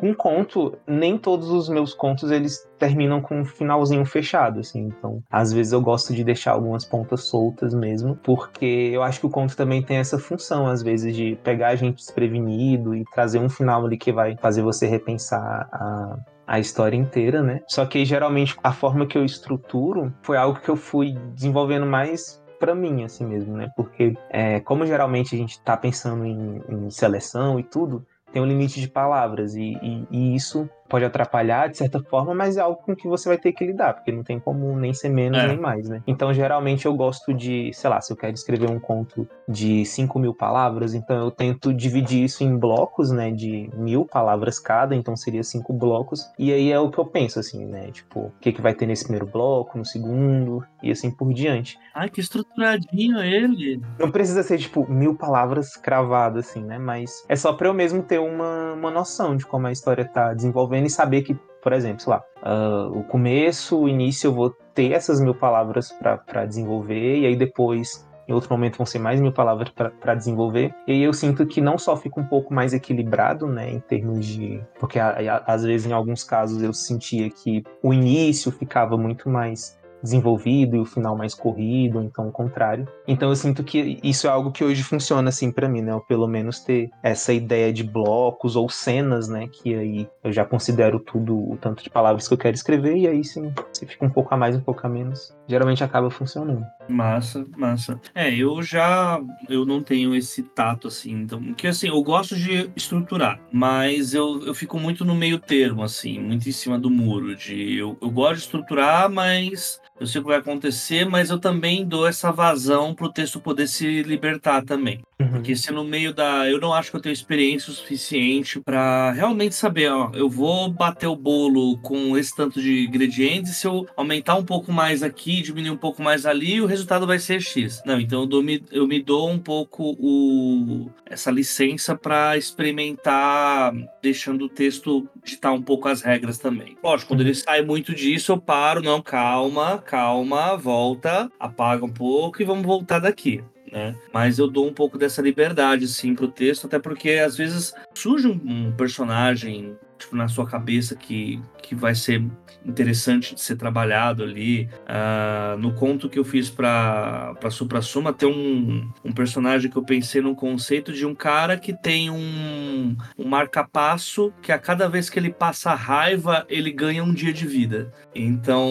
um 0.02 0.14
conto, 0.14 0.76
nem 0.86 1.16
todos 1.18 1.50
os 1.50 1.68
meus 1.68 1.94
contos 1.94 2.30
eles 2.30 2.66
terminam 2.78 3.20
com 3.20 3.40
um 3.40 3.44
finalzinho 3.44 4.04
fechado, 4.04 4.60
assim. 4.60 4.86
Então, 4.86 5.22
às 5.30 5.52
vezes 5.52 5.72
eu 5.72 5.80
gosto 5.80 6.14
de 6.14 6.22
deixar 6.22 6.52
algumas 6.52 6.84
pontas 6.84 7.24
soltas 7.24 7.74
mesmo, 7.74 8.16
porque 8.16 8.90
eu 8.92 9.02
acho 9.02 9.20
que 9.20 9.26
o 9.26 9.30
conto 9.30 9.56
também 9.56 9.82
tem 9.82 9.96
essa 9.98 10.18
função, 10.18 10.66
às 10.66 10.82
vezes, 10.82 11.14
de 11.14 11.38
pegar 11.42 11.68
a 11.68 11.76
gente 11.76 11.96
desprevenido 11.96 12.94
e 12.94 13.04
trazer 13.12 13.38
um 13.38 13.48
final 13.48 13.84
ali 13.84 13.96
que 13.96 14.12
vai 14.12 14.36
fazer 14.36 14.62
você 14.62 14.86
repensar 14.86 15.68
a 15.72 16.16
a 16.48 16.58
história 16.58 16.96
inteira, 16.96 17.42
né? 17.42 17.60
Só 17.68 17.84
que 17.84 18.02
geralmente 18.06 18.56
a 18.64 18.72
forma 18.72 19.06
que 19.06 19.18
eu 19.18 19.24
estruturo 19.24 20.14
foi 20.22 20.38
algo 20.38 20.58
que 20.60 20.70
eu 20.70 20.76
fui 20.76 21.12
desenvolvendo 21.34 21.84
mais 21.84 22.42
para 22.58 22.74
mim, 22.74 23.04
assim 23.04 23.24
mesmo, 23.24 23.56
né? 23.56 23.70
Porque, 23.76 24.16
é, 24.30 24.60
como 24.60 24.86
geralmente 24.86 25.34
a 25.34 25.38
gente 25.38 25.52
está 25.52 25.76
pensando 25.76 26.24
em, 26.24 26.62
em, 26.68 26.90
seleção 26.90 27.58
e 27.58 27.62
tudo, 27.62 28.06
tem 28.32 28.42
um 28.42 28.46
limite 28.46 28.80
de 28.80 28.88
palavras, 28.88 29.54
e, 29.54 29.78
e, 29.82 30.06
e 30.10 30.34
isso 30.34 30.68
pode 30.88 31.04
atrapalhar 31.04 31.68
de 31.68 31.76
certa 31.76 32.00
forma, 32.02 32.34
mas 32.34 32.56
é 32.56 32.60
algo 32.60 32.80
com 32.82 32.94
que 32.94 33.06
você 33.06 33.28
vai 33.28 33.38
ter 33.38 33.52
que 33.52 33.64
lidar, 33.64 33.94
porque 33.94 34.12
não 34.12 34.22
tem 34.22 34.40
como 34.40 34.76
nem 34.78 34.92
ser 34.94 35.08
menos 35.08 35.38
é. 35.38 35.48
nem 35.48 35.58
mais, 35.58 35.88
né? 35.88 36.02
Então, 36.06 36.32
geralmente 36.32 36.86
eu 36.86 36.94
gosto 36.94 37.34
de, 37.34 37.70
sei 37.72 37.90
lá, 37.90 38.00
se 38.00 38.12
eu 38.12 38.16
quero 38.16 38.34
escrever 38.34 38.70
um 38.70 38.80
conto 38.80 39.28
de 39.48 39.84
5 39.84 40.18
mil 40.18 40.34
palavras, 40.34 40.94
então 40.94 41.16
eu 41.16 41.30
tento 41.30 41.72
dividir 41.72 42.24
isso 42.24 42.44
em 42.44 42.56
blocos, 42.56 43.10
né, 43.10 43.30
de 43.30 43.70
mil 43.74 44.04
palavras 44.04 44.58
cada, 44.58 44.94
então 44.94 45.16
seria 45.16 45.42
cinco 45.42 45.72
blocos, 45.72 46.30
e 46.38 46.52
aí 46.52 46.70
é 46.70 46.78
o 46.78 46.90
que 46.90 46.98
eu 46.98 47.06
penso, 47.06 47.38
assim, 47.38 47.64
né, 47.64 47.90
tipo, 47.90 48.20
o 48.20 48.32
que, 48.40 48.52
que 48.52 48.60
vai 48.60 48.74
ter 48.74 48.86
nesse 48.86 49.04
primeiro 49.04 49.26
bloco, 49.26 49.76
no 49.76 49.84
segundo, 49.84 50.64
e 50.82 50.90
assim 50.90 51.10
por 51.10 51.32
diante. 51.32 51.78
Ai, 51.94 52.08
que 52.08 52.20
estruturadinho 52.20 53.18
ele! 53.18 53.80
Não 53.98 54.10
precisa 54.10 54.42
ser, 54.42 54.58
tipo, 54.58 54.90
mil 54.90 55.14
palavras 55.14 55.76
cravadas, 55.76 56.48
assim, 56.48 56.62
né, 56.62 56.78
mas 56.78 57.24
é 57.28 57.36
só 57.36 57.52
pra 57.52 57.68
eu 57.68 57.74
mesmo 57.74 58.02
ter 58.02 58.18
uma, 58.18 58.74
uma 58.74 58.90
noção 58.90 59.36
de 59.36 59.46
como 59.46 59.66
a 59.66 59.72
história 59.72 60.04
tá 60.04 60.34
desenvolvendo 60.34 60.77
e 60.86 60.90
saber 60.90 61.22
que, 61.22 61.34
por 61.62 61.72
exemplo, 61.72 62.00
sei 62.00 62.12
lá, 62.12 62.22
uh, 62.42 62.98
o 62.98 63.04
começo, 63.04 63.80
o 63.80 63.88
início 63.88 64.28
eu 64.28 64.34
vou 64.34 64.50
ter 64.74 64.92
essas 64.92 65.20
mil 65.20 65.34
palavras 65.34 65.92
para 65.92 66.46
desenvolver, 66.46 67.18
e 67.18 67.26
aí 67.26 67.36
depois 67.36 68.08
em 68.28 68.32
outro 68.32 68.50
momento 68.52 68.76
vão 68.76 68.84
ser 68.84 68.98
mais 68.98 69.18
mil 69.18 69.32
palavras 69.32 69.70
para 69.70 70.14
desenvolver. 70.14 70.74
E 70.86 71.02
eu 71.02 71.14
sinto 71.14 71.46
que 71.46 71.62
não 71.62 71.78
só 71.78 71.96
fica 71.96 72.20
um 72.20 72.26
pouco 72.26 72.52
mais 72.52 72.74
equilibrado, 72.74 73.46
né, 73.46 73.70
em 73.72 73.80
termos 73.80 74.26
de. 74.26 74.62
Porque 74.78 74.98
a, 74.98 75.08
a, 75.08 75.54
às 75.54 75.64
vezes, 75.64 75.86
em 75.86 75.94
alguns 75.94 76.22
casos, 76.22 76.62
eu 76.62 76.74
sentia 76.74 77.30
que 77.30 77.64
o 77.82 77.92
início 77.92 78.52
ficava 78.52 78.98
muito 78.98 79.30
mais 79.30 79.77
desenvolvido 80.02 80.76
e 80.76 80.80
o 80.80 80.84
final 80.84 81.16
mais 81.16 81.34
corrido, 81.34 82.02
então 82.02 82.28
o 82.28 82.32
contrário. 82.32 82.86
Então 83.06 83.28
eu 83.28 83.36
sinto 83.36 83.64
que 83.64 83.98
isso 84.02 84.26
é 84.26 84.30
algo 84.30 84.52
que 84.52 84.64
hoje 84.64 84.82
funciona 84.82 85.28
assim 85.28 85.50
para 85.50 85.68
mim, 85.68 85.82
né? 85.82 85.94
Ou 85.94 86.00
pelo 86.00 86.26
menos 86.26 86.60
ter 86.60 86.90
essa 87.02 87.32
ideia 87.32 87.72
de 87.72 87.82
blocos 87.82 88.56
ou 88.56 88.68
cenas, 88.68 89.28
né? 89.28 89.48
Que 89.48 89.74
aí 89.74 90.08
eu 90.22 90.32
já 90.32 90.44
considero 90.44 91.00
tudo 91.00 91.36
o 91.36 91.56
tanto 91.60 91.82
de 91.82 91.90
palavras 91.90 92.28
que 92.28 92.34
eu 92.34 92.38
quero 92.38 92.54
escrever 92.54 92.96
e 92.96 93.06
aí 93.06 93.24
sim, 93.24 93.52
se 93.72 93.86
fica 93.86 94.04
um 94.04 94.10
pouco 94.10 94.34
a 94.34 94.36
mais, 94.36 94.56
um 94.56 94.60
pouco 94.60 94.86
a 94.86 94.90
menos, 94.90 95.34
geralmente 95.46 95.82
acaba 95.82 96.10
funcionando. 96.10 96.64
Massa, 96.88 97.46
massa. 97.56 98.00
É, 98.14 98.34
eu 98.34 98.62
já 98.62 99.20
eu 99.48 99.64
não 99.64 99.82
tenho 99.82 100.14
esse 100.14 100.42
tato 100.42 100.88
assim, 100.88 101.12
então, 101.12 101.54
que 101.54 101.66
assim, 101.66 101.88
eu 101.88 102.02
gosto 102.02 102.36
de 102.36 102.70
estruturar, 102.74 103.40
mas 103.52 104.14
eu, 104.14 104.44
eu 104.44 104.54
fico 104.54 104.78
muito 104.78 105.04
no 105.04 105.14
meio 105.14 105.38
termo 105.38 105.82
assim, 105.82 106.18
muito 106.18 106.48
em 106.48 106.52
cima 106.52 106.78
do 106.78 106.90
muro 106.90 107.34
de 107.36 107.76
eu, 107.76 107.96
eu 108.00 108.10
gosto 108.10 108.34
de 108.34 108.40
estruturar, 108.40 109.10
mas 109.10 109.80
eu 110.00 110.06
sei 110.06 110.20
o 110.20 110.24
que 110.24 110.30
vai 110.30 110.38
acontecer, 110.38 111.04
mas 111.04 111.30
eu 111.30 111.38
também 111.38 111.84
dou 111.84 112.06
essa 112.06 112.30
vazão 112.30 112.94
para 112.94 113.06
o 113.06 113.12
texto 113.12 113.40
poder 113.40 113.66
se 113.66 114.02
libertar 114.02 114.64
também. 114.64 115.00
Uhum. 115.20 115.30
Porque 115.30 115.56
se 115.56 115.72
no 115.72 115.84
meio 115.84 116.14
da. 116.14 116.48
Eu 116.48 116.60
não 116.60 116.72
acho 116.72 116.90
que 116.90 116.96
eu 116.96 117.00
tenho 117.00 117.12
experiência 117.12 117.72
o 117.72 117.74
suficiente 117.74 118.60
para 118.60 119.10
realmente 119.10 119.54
saber, 119.54 119.90
ó, 119.90 120.10
eu 120.14 120.28
vou 120.28 120.70
bater 120.70 121.08
o 121.08 121.16
bolo 121.16 121.76
com 121.78 122.16
esse 122.16 122.34
tanto 122.34 122.62
de 122.62 122.86
ingredientes, 122.86 123.56
se 123.56 123.66
eu 123.66 123.86
aumentar 123.96 124.36
um 124.36 124.44
pouco 124.44 124.70
mais 124.70 125.02
aqui, 125.02 125.42
diminuir 125.42 125.70
um 125.70 125.76
pouco 125.76 126.02
mais 126.02 126.24
ali, 126.24 126.60
o 126.60 126.66
resultado 126.66 127.06
vai 127.06 127.18
ser 127.18 127.40
X. 127.40 127.82
Não, 127.84 128.00
então 128.00 128.20
eu, 128.20 128.26
dou, 128.26 128.44
eu 128.70 128.86
me 128.86 129.02
dou 129.02 129.28
um 129.28 129.38
pouco 129.38 129.96
o, 129.98 130.88
essa 131.04 131.30
licença 131.30 131.96
para 131.96 132.36
experimentar, 132.36 133.72
deixando 134.00 134.44
o 134.44 134.48
texto 134.48 135.08
ditar 135.24 135.52
um 135.52 135.62
pouco 135.62 135.88
as 135.88 136.02
regras 136.02 136.38
também. 136.38 136.76
Lógico, 136.82 137.08
quando 137.08 137.20
ele 137.20 137.30
uhum. 137.30 137.34
sai 137.34 137.62
muito 137.62 137.92
disso, 137.92 138.32
eu 138.32 138.38
paro, 138.38 138.82
não, 138.82 139.02
calma, 139.02 139.78
calma, 139.88 140.54
volta, 140.54 141.32
apaga 141.40 141.82
um 141.82 141.88
pouco 141.88 142.42
e 142.42 142.44
vamos 142.44 142.66
voltar 142.66 142.98
daqui. 142.98 143.42
Né? 143.72 143.96
Mas 144.12 144.38
eu 144.38 144.46
dou 144.46 144.68
um 144.68 144.72
pouco 144.72 144.98
dessa 144.98 145.22
liberdade, 145.22 145.88
sim, 145.88 146.14
pro 146.14 146.28
texto, 146.28 146.66
até 146.66 146.78
porque 146.78 147.12
às 147.12 147.38
vezes 147.38 147.72
surge 147.94 148.28
um, 148.28 148.70
personagem 148.72 149.76
tipo, 149.98 150.16
na 150.16 150.28
sua 150.28 150.46
cabeça 150.46 150.94
que, 150.94 151.40
que 151.62 151.74
vai 151.74 151.94
ser 151.94 152.22
interessante 152.64 153.34
de 153.34 153.40
ser 153.40 153.56
trabalhado 153.56 154.22
ali. 154.22 154.68
Uh, 154.84 155.58
no 155.58 155.72
conto 155.72 156.08
que 156.08 156.18
eu 156.18 156.24
fiz 156.24 156.50
para 156.50 157.34
Supra 157.50 157.80
Suma, 157.80 158.12
tem 158.12 158.28
um, 158.28 158.90
um 159.04 159.12
personagem 159.12 159.70
que 159.70 159.76
eu 159.76 159.82
pensei 159.82 160.20
num 160.20 160.34
conceito 160.34 160.92
de 160.92 161.06
um 161.06 161.14
cara 161.14 161.56
que 161.56 161.72
tem 161.72 162.10
um, 162.10 162.96
um 163.18 163.26
marca-passo 163.26 164.32
que 164.42 164.52
a 164.52 164.58
cada 164.58 164.88
vez 164.88 165.08
que 165.08 165.18
ele 165.18 165.30
passa 165.30 165.74
raiva, 165.74 166.46
ele 166.48 166.70
ganha 166.70 167.02
um 167.02 167.12
dia 167.12 167.32
de 167.32 167.46
vida. 167.46 167.92
Então 168.14 168.70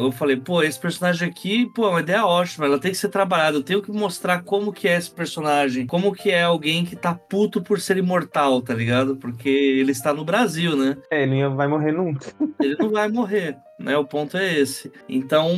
eu 0.00 0.12
falei, 0.12 0.36
pô, 0.36 0.62
esse 0.62 0.78
personagem 0.78 1.28
aqui, 1.28 1.66
pô, 1.74 1.86
é 1.86 1.90
uma 1.90 2.00
ideia 2.00 2.24
ótima, 2.24 2.66
ela 2.66 2.78
tem 2.78 2.90
que 2.90 2.98
ser 2.98 3.08
trabalhada. 3.08 3.56
Eu 3.56 3.62
tenho 3.62 3.82
que 3.82 3.90
mostrar 3.90 4.42
como 4.42 4.72
que 4.72 4.86
é 4.88 4.96
esse 4.96 5.10
personagem, 5.10 5.86
como 5.86 6.12
que 6.12 6.30
é 6.30 6.42
alguém 6.42 6.84
que 6.84 6.96
tá 6.96 7.14
puto 7.14 7.62
por 7.62 7.80
ser 7.80 7.96
imortal, 7.96 8.60
tá 8.60 8.74
ligado? 8.74 9.16
Porque 9.16 9.48
ele 9.48 9.92
está 9.92 10.12
no 10.12 10.24
Brasil 10.24 10.67
né? 10.76 10.96
É, 11.10 11.22
ele 11.22 11.42
não 11.42 11.56
vai 11.56 11.66
morrer 11.68 11.92
nunca. 11.92 12.32
Ele 12.60 12.76
não 12.76 12.90
vai 12.90 13.08
morrer, 13.08 13.56
né? 13.78 13.96
O 13.96 14.04
ponto 14.04 14.36
é 14.36 14.58
esse. 14.58 14.90
Então, 15.08 15.50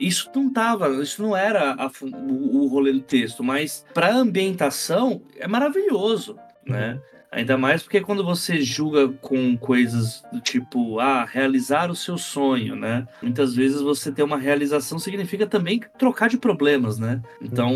isso 0.00 0.30
não 0.34 0.50
tava, 0.50 0.88
isso 1.02 1.22
não 1.22 1.36
era 1.36 1.72
a, 1.74 1.90
o, 2.00 2.62
o 2.62 2.66
rolê 2.68 2.92
do 2.92 3.00
texto, 3.00 3.44
mas 3.44 3.84
para 3.92 4.14
ambientação 4.14 5.22
é 5.36 5.46
maravilhoso, 5.46 6.36
né? 6.66 6.98
Ainda 7.32 7.56
mais 7.56 7.82
porque 7.82 8.02
quando 8.02 8.22
você 8.22 8.60
julga 8.60 9.08
com 9.22 9.56
coisas 9.56 10.22
do 10.30 10.38
tipo, 10.38 11.00
ah, 11.00 11.24
realizar 11.24 11.90
o 11.90 11.96
seu 11.96 12.18
sonho, 12.18 12.76
né? 12.76 13.08
Muitas 13.22 13.54
vezes 13.54 13.80
você 13.80 14.12
ter 14.12 14.22
uma 14.22 14.36
realização 14.36 14.98
significa 14.98 15.46
também 15.46 15.80
trocar 15.98 16.28
de 16.28 16.36
problemas, 16.36 16.98
né? 16.98 17.22
Então, 17.40 17.72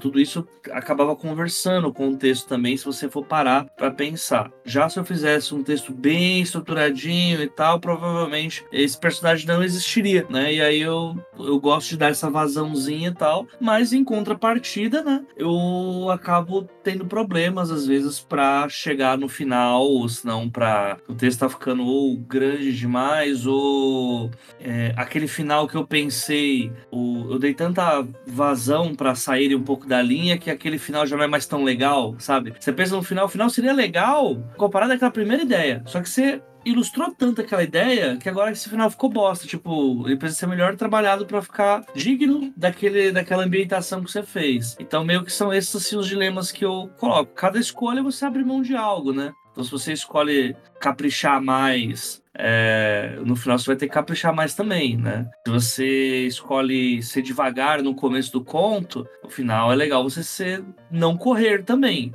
tudo 0.00 0.18
isso 0.18 0.46
acabava 0.72 1.14
conversando 1.14 1.92
com 1.92 2.08
o 2.08 2.16
texto 2.16 2.48
também, 2.48 2.76
se 2.76 2.84
você 2.84 3.08
for 3.08 3.24
parar 3.24 3.64
para 3.76 3.92
pensar. 3.92 4.50
Já 4.64 4.88
se 4.88 4.98
eu 4.98 5.04
fizesse 5.04 5.54
um 5.54 5.62
texto 5.62 5.94
bem 5.94 6.40
estruturadinho 6.40 7.40
e 7.40 7.48
tal, 7.48 7.78
provavelmente 7.78 8.64
esse 8.72 8.98
personagem 8.98 9.46
não 9.46 9.62
existiria, 9.62 10.26
né? 10.28 10.52
E 10.52 10.60
aí 10.60 10.80
eu, 10.80 11.16
eu 11.38 11.60
gosto 11.60 11.90
de 11.90 11.96
dar 11.96 12.10
essa 12.10 12.28
vazãozinha 12.28 13.10
e 13.10 13.14
tal, 13.14 13.46
mas 13.60 13.92
em 13.92 14.02
contrapartida, 14.02 15.02
né? 15.02 15.24
Eu 15.36 16.10
acabo 16.10 16.68
tendo 16.82 17.06
problemas 17.06 17.70
às 17.70 17.86
vezes 17.86 18.18
para 18.18 18.68
chegar 18.68 18.95
no 19.16 19.28
final, 19.28 19.82
ou 19.82 20.08
senão 20.08 20.48
para 20.48 20.96
o 21.08 21.14
texto 21.14 21.40
tá 21.40 21.48
ficando 21.48 21.84
ou 21.84 22.16
grande 22.16 22.76
demais, 22.76 23.46
ou 23.46 24.30
é, 24.60 24.92
aquele 24.96 25.28
final 25.28 25.66
que 25.66 25.76
eu 25.76 25.86
pensei, 25.86 26.72
ou, 26.90 27.32
eu 27.32 27.38
dei 27.38 27.54
tanta 27.54 28.06
vazão 28.26 28.94
para 28.94 29.14
sair 29.14 29.54
um 29.54 29.62
pouco 29.62 29.86
da 29.86 30.00
linha 30.00 30.38
que 30.38 30.50
aquele 30.50 30.78
final 30.78 31.06
já 31.06 31.16
não 31.16 31.24
é 31.24 31.28
mais 31.28 31.46
tão 31.46 31.62
legal, 31.62 32.14
sabe? 32.18 32.54
Você 32.58 32.72
pensa 32.72 32.96
no 32.96 33.02
final, 33.02 33.26
o 33.26 33.28
final 33.28 33.50
seria 33.50 33.72
legal 33.72 34.36
comparado 34.56 34.92
àquela 34.92 35.10
primeira 35.10 35.42
ideia, 35.42 35.82
só 35.86 36.00
que 36.00 36.08
você 36.08 36.40
ilustrou 36.66 37.14
tanto 37.14 37.40
aquela 37.40 37.62
ideia 37.62 38.16
que 38.16 38.28
agora 38.28 38.50
esse 38.50 38.68
final 38.68 38.90
ficou 38.90 39.08
bosta. 39.08 39.46
Tipo, 39.46 40.02
ele 40.06 40.16
precisa 40.16 40.40
ser 40.40 40.46
melhor 40.46 40.74
trabalhado 40.76 41.24
para 41.24 41.40
ficar 41.40 41.84
digno 41.94 42.52
daquele, 42.56 43.12
daquela 43.12 43.44
ambientação 43.44 44.02
que 44.02 44.10
você 44.10 44.22
fez. 44.22 44.76
Então, 44.80 45.04
meio 45.04 45.24
que 45.24 45.32
são 45.32 45.52
esses 45.54 45.74
assim, 45.76 45.96
os 45.96 46.08
dilemas 46.08 46.50
que 46.50 46.64
eu 46.64 46.90
coloco. 46.98 47.32
Cada 47.34 47.58
escolha 47.58 48.02
você 48.02 48.24
abre 48.24 48.44
mão 48.44 48.60
de 48.60 48.74
algo, 48.74 49.12
né? 49.12 49.32
Então, 49.52 49.64
se 49.64 49.70
você 49.70 49.92
escolhe 49.92 50.54
caprichar 50.80 51.40
mais 51.40 52.22
é, 52.38 53.18
no 53.24 53.34
final 53.34 53.58
você 53.58 53.66
vai 53.66 53.76
ter 53.76 53.86
que 53.86 53.94
caprichar 53.94 54.34
mais 54.34 54.54
também, 54.54 54.96
né? 54.96 55.26
Se 55.46 55.50
você 55.50 56.26
escolhe 56.26 57.02
ser 57.02 57.22
devagar 57.22 57.82
no 57.82 57.94
começo 57.94 58.30
do 58.30 58.44
conto, 58.44 59.08
no 59.24 59.30
final 59.30 59.72
é 59.72 59.74
legal 59.74 60.02
você 60.02 60.22
ser 60.22 60.62
não 60.90 61.16
correr 61.16 61.64
também 61.64 62.12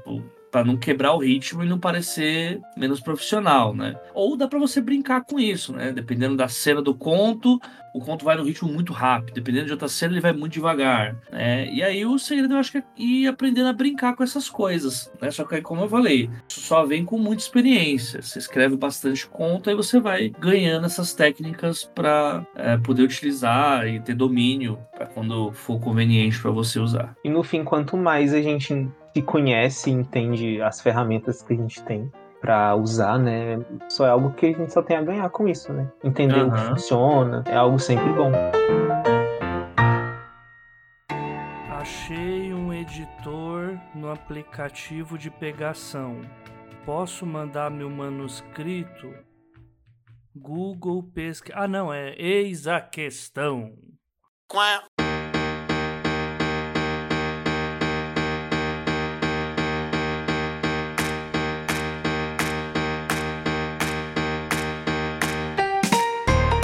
para 0.51 0.65
não 0.65 0.77
quebrar 0.77 1.13
o 1.13 1.19
ritmo 1.19 1.63
e 1.63 1.67
não 1.67 1.79
parecer 1.79 2.59
menos 2.75 2.99
profissional, 2.99 3.73
né? 3.73 3.95
Ou 4.13 4.35
dá 4.35 4.47
para 4.47 4.59
você 4.59 4.81
brincar 4.81 5.23
com 5.23 5.39
isso, 5.39 5.73
né? 5.73 5.91
Dependendo 5.91 6.35
da 6.35 6.47
cena 6.47 6.81
do 6.81 6.93
conto, 6.93 7.59
o 7.93 7.99
conto 7.99 8.25
vai 8.25 8.35
no 8.35 8.43
ritmo 8.43 8.71
muito 8.71 8.93
rápido. 8.93 9.35
Dependendo 9.35 9.67
de 9.67 9.71
outra 9.71 9.87
cena, 9.87 10.13
ele 10.13 10.21
vai 10.21 10.33
muito 10.33 10.53
devagar, 10.53 11.15
né? 11.31 11.71
E 11.71 11.81
aí 11.81 12.05
o 12.05 12.19
segredo 12.19 12.53
eu 12.53 12.59
acho 12.59 12.71
que 12.71 12.77
é 12.79 12.83
ir 12.97 13.27
aprendendo 13.27 13.69
a 13.69 13.73
brincar 13.73 14.15
com 14.15 14.23
essas 14.23 14.49
coisas, 14.49 15.11
né? 15.21 15.31
Só 15.31 15.45
que 15.45 15.55
aí, 15.55 15.61
como 15.61 15.81
eu 15.81 15.89
falei, 15.89 16.29
isso 16.47 16.61
só 16.61 16.85
vem 16.85 17.05
com 17.05 17.17
muita 17.17 17.43
experiência. 17.43 18.21
Você 18.21 18.39
escreve 18.39 18.75
bastante 18.75 19.27
conto 19.27 19.69
e 19.69 19.75
você 19.75 19.99
vai 19.99 20.29
ganhando 20.29 20.85
essas 20.85 21.13
técnicas 21.13 21.83
para 21.83 22.45
é, 22.55 22.77
poder 22.77 23.03
utilizar 23.03 23.87
e 23.87 23.99
ter 23.99 24.15
domínio 24.15 24.79
para 24.91 25.05
quando 25.05 25.51
for 25.53 25.79
conveniente 25.79 26.39
para 26.39 26.51
você 26.51 26.79
usar. 26.79 27.15
E 27.23 27.29
no 27.29 27.43
fim, 27.43 27.63
quanto 27.63 27.95
mais 27.95 28.33
a 28.33 28.41
gente 28.41 28.89
se 29.13 29.21
conhece 29.21 29.89
e 29.89 29.93
entende 29.93 30.61
as 30.61 30.81
ferramentas 30.81 31.41
que 31.41 31.53
a 31.53 31.57
gente 31.57 31.83
tem 31.83 32.11
para 32.39 32.75
usar, 32.75 33.19
né? 33.19 33.59
Só 33.87 34.05
é 34.05 34.09
algo 34.09 34.33
que 34.33 34.47
a 34.47 34.53
gente 34.53 34.73
só 34.73 34.81
tem 34.81 34.97
a 34.97 35.01
ganhar 35.01 35.29
com 35.29 35.47
isso, 35.47 35.71
né? 35.71 35.87
Entender 36.03 36.41
uhum. 36.41 36.47
o 36.47 36.51
que 36.51 36.61
funciona 36.61 37.43
é 37.45 37.55
algo 37.55 37.77
sempre 37.77 38.11
bom. 38.13 38.31
Achei 41.69 42.53
um 42.53 42.73
editor 42.73 43.77
no 43.93 44.11
aplicativo 44.11 45.17
de 45.17 45.29
pegação. 45.29 46.21
Posso 46.85 47.25
mandar 47.25 47.69
meu 47.69 47.89
manuscrito? 47.89 49.13
Google 50.35 51.03
pesquisa. 51.03 51.57
Ah, 51.57 51.67
não, 51.67 51.93
é 51.93 52.15
eis 52.17 52.65
a 52.65 52.81
questão. 52.81 53.73
Quá. 54.47 54.83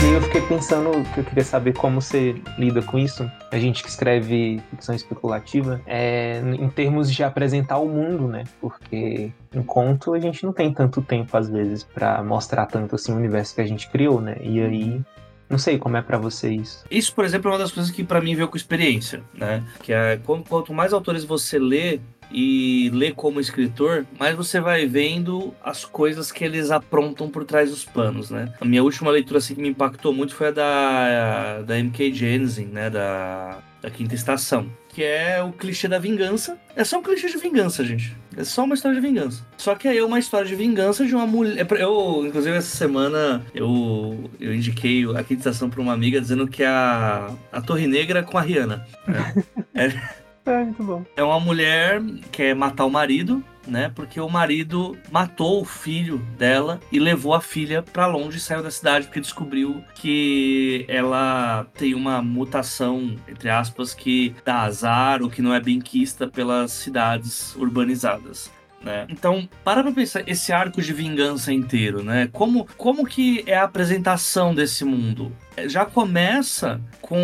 Eu 0.04 0.22
fiquei 0.22 0.42
pensando 0.42 0.92
que 1.14 1.20
eu 1.20 1.24
queria 1.24 1.44
saber 1.44 1.74
como 1.74 2.02
você 2.02 2.36
lida 2.58 2.82
com 2.82 2.98
isso. 2.98 3.30
A 3.52 3.58
gente 3.58 3.84
que 3.84 3.90
escreve 3.90 4.62
ficção 4.70 4.96
especulativa, 4.96 5.82
é, 5.86 6.40
em 6.40 6.70
termos 6.70 7.12
de 7.12 7.24
apresentar 7.24 7.78
o 7.78 7.88
mundo, 7.88 8.28
né? 8.28 8.44
Porque 8.62 9.32
em 9.54 9.64
conto 9.64 10.14
a 10.14 10.20
gente 10.20 10.44
não 10.44 10.54
tem 10.54 10.74
tanto 10.74 11.02
tempo 11.02 11.36
às 11.36 11.50
vezes 11.50 11.84
para 11.84 12.24
mostrar 12.24 12.66
tanto 12.66 12.96
assim 12.96 13.12
o 13.12 13.16
universo 13.16 13.56
que 13.56 13.62
a 13.62 13.66
gente 13.66 13.90
criou, 13.90 14.22
né? 14.22 14.38
E 14.42 14.60
aí 14.60 15.02
não 15.50 15.58
sei 15.58 15.78
como 15.78 15.98
é 15.98 16.02
para 16.02 16.18
vocês. 16.18 16.84
Isso, 16.92 17.14
por 17.14 17.24
exemplo, 17.24 17.50
é 17.50 17.54
uma 17.54 17.60
das 17.60 17.72
coisas 17.72 17.92
que 17.92 18.04
para 18.04 18.22
mim 18.22 18.36
veio 18.36 18.48
com 18.48 18.58
experiência, 18.58 19.24
né? 19.34 19.64
Que 19.82 19.94
é 19.94 20.18
quanto 20.18 20.74
mais 20.74 20.94
autores 20.94 21.24
você 21.24 21.58
lê, 21.58 22.00
e 22.32 22.90
lê 22.94 23.12
como 23.12 23.40
escritor, 23.40 24.06
mais 24.20 24.36
você 24.36 24.60
vai 24.60 24.86
vendo 24.86 25.54
as 25.64 25.86
coisas 25.86 26.32
que 26.32 26.44
eles 26.44 26.72
aprontam 26.72 27.30
por 27.30 27.46
trás 27.46 27.70
dos 27.70 27.86
panos, 27.86 28.30
né? 28.30 28.54
A 28.60 28.66
minha 28.66 28.84
última 28.84 29.12
leitura 29.12 29.40
assim 29.40 29.56
que 29.56 29.62
me 29.62 29.70
impactou 29.70 30.14
muito 30.14 30.36
foi 30.36 30.48
a 30.48 30.52
da, 30.52 31.62
da 31.62 31.80
M.K. 31.80 32.14
Jensen, 32.14 32.68
né? 32.68 32.90
Da, 32.90 33.60
da 33.82 33.90
Quinta 33.90 34.16
Estação. 34.16 34.70
Que 34.90 35.04
é 35.04 35.44
o 35.44 35.52
clichê 35.52 35.88
da 35.88 36.00
vingança. 36.00 36.58
É 36.76 36.84
só 36.84 36.98
um 36.98 37.04
clichê 37.04 37.28
de 37.28 37.38
vingança, 37.38 37.84
gente. 37.84 38.16
É 38.36 38.44
só 38.44 38.64
uma 38.64 38.76
história 38.76 39.00
de 39.00 39.06
vingança. 39.06 39.46
Só 39.58 39.76
que 39.76 39.88
aí 39.88 39.98
é 39.98 40.04
uma 40.04 40.20
história 40.20 40.48
de 40.48 40.56
vingança 40.56 41.06
de 41.06 41.14
uma 41.16 41.26
mulher. 41.26 41.60
É 41.60 41.84
eu, 41.84 42.24
inclusive, 42.26 42.56
essa 42.56 42.76
semana 42.76 43.44
eu, 43.54 44.30
eu 44.40 44.54
indiquei 44.54 45.06
a 45.16 45.24
Quinta 45.24 45.42
Estação 45.42 45.70
pra 45.70 45.82
uma 45.82 45.94
amiga 45.94 46.20
dizendo 46.20 46.48
que 46.48 46.64
é 46.64 46.68
a, 46.68 47.32
a 47.52 47.62
Torre 47.62 47.88
Negra 47.88 48.24
com 48.24 48.38
a 48.38 48.42
Rihanna. 48.42 48.88
É. 49.74 49.86
é 49.86 50.10
é, 50.50 50.64
muito 50.64 50.84
bom. 50.84 51.06
É 51.16 51.24
uma 51.24 51.40
mulher 51.40 52.02
que 52.02 52.30
quer 52.30 52.56
matar 52.56 52.86
o 52.86 52.90
marido, 52.90 53.44
né? 53.68 53.92
Porque 53.94 54.20
o 54.20 54.30
marido 54.30 54.98
matou 55.12 55.62
o 55.62 55.66
filho 55.66 56.18
dela 56.38 56.80
e 56.92 57.00
levou 57.00 57.34
a 57.34 57.42
filha 57.42 57.84
para 57.84 58.08
longe 58.08 58.38
e 58.38 58.42
saiu 58.42 58.64
da 58.64 58.72
cidade 58.72 59.08
porque 59.08 59.20
descobriu 59.20 59.84
que 59.96 60.86
ela 60.88 61.68
tem 61.74 61.94
uma 61.94 62.22
mutação, 62.22 63.16
entre 63.28 63.50
aspas, 63.50 63.94
que 63.94 64.34
dá 64.46 64.62
azar 64.62 65.22
ou 65.22 65.30
que 65.30 65.42
não 65.42 65.54
é 65.54 65.60
bem 65.60 65.80
quista 65.80 66.28
pelas 66.28 66.72
cidades 66.72 67.56
urbanizadas. 67.56 68.52
Né? 68.82 69.06
Então, 69.10 69.50
para 69.64 69.82
pra 69.84 69.92
pensar 69.92 70.24
esse 70.28 70.54
arco 70.54 70.82
de 70.82 70.94
vingança 70.94 71.52
inteiro, 71.52 72.04
né? 72.04 72.30
Como, 72.32 72.68
como 72.78 73.06
que 73.06 73.44
é 73.48 73.58
a 73.58 73.64
apresentação 73.64 74.54
desse 74.54 74.86
mundo? 74.86 75.32
Já 75.66 75.86
começa 75.86 76.80
com 77.02 77.18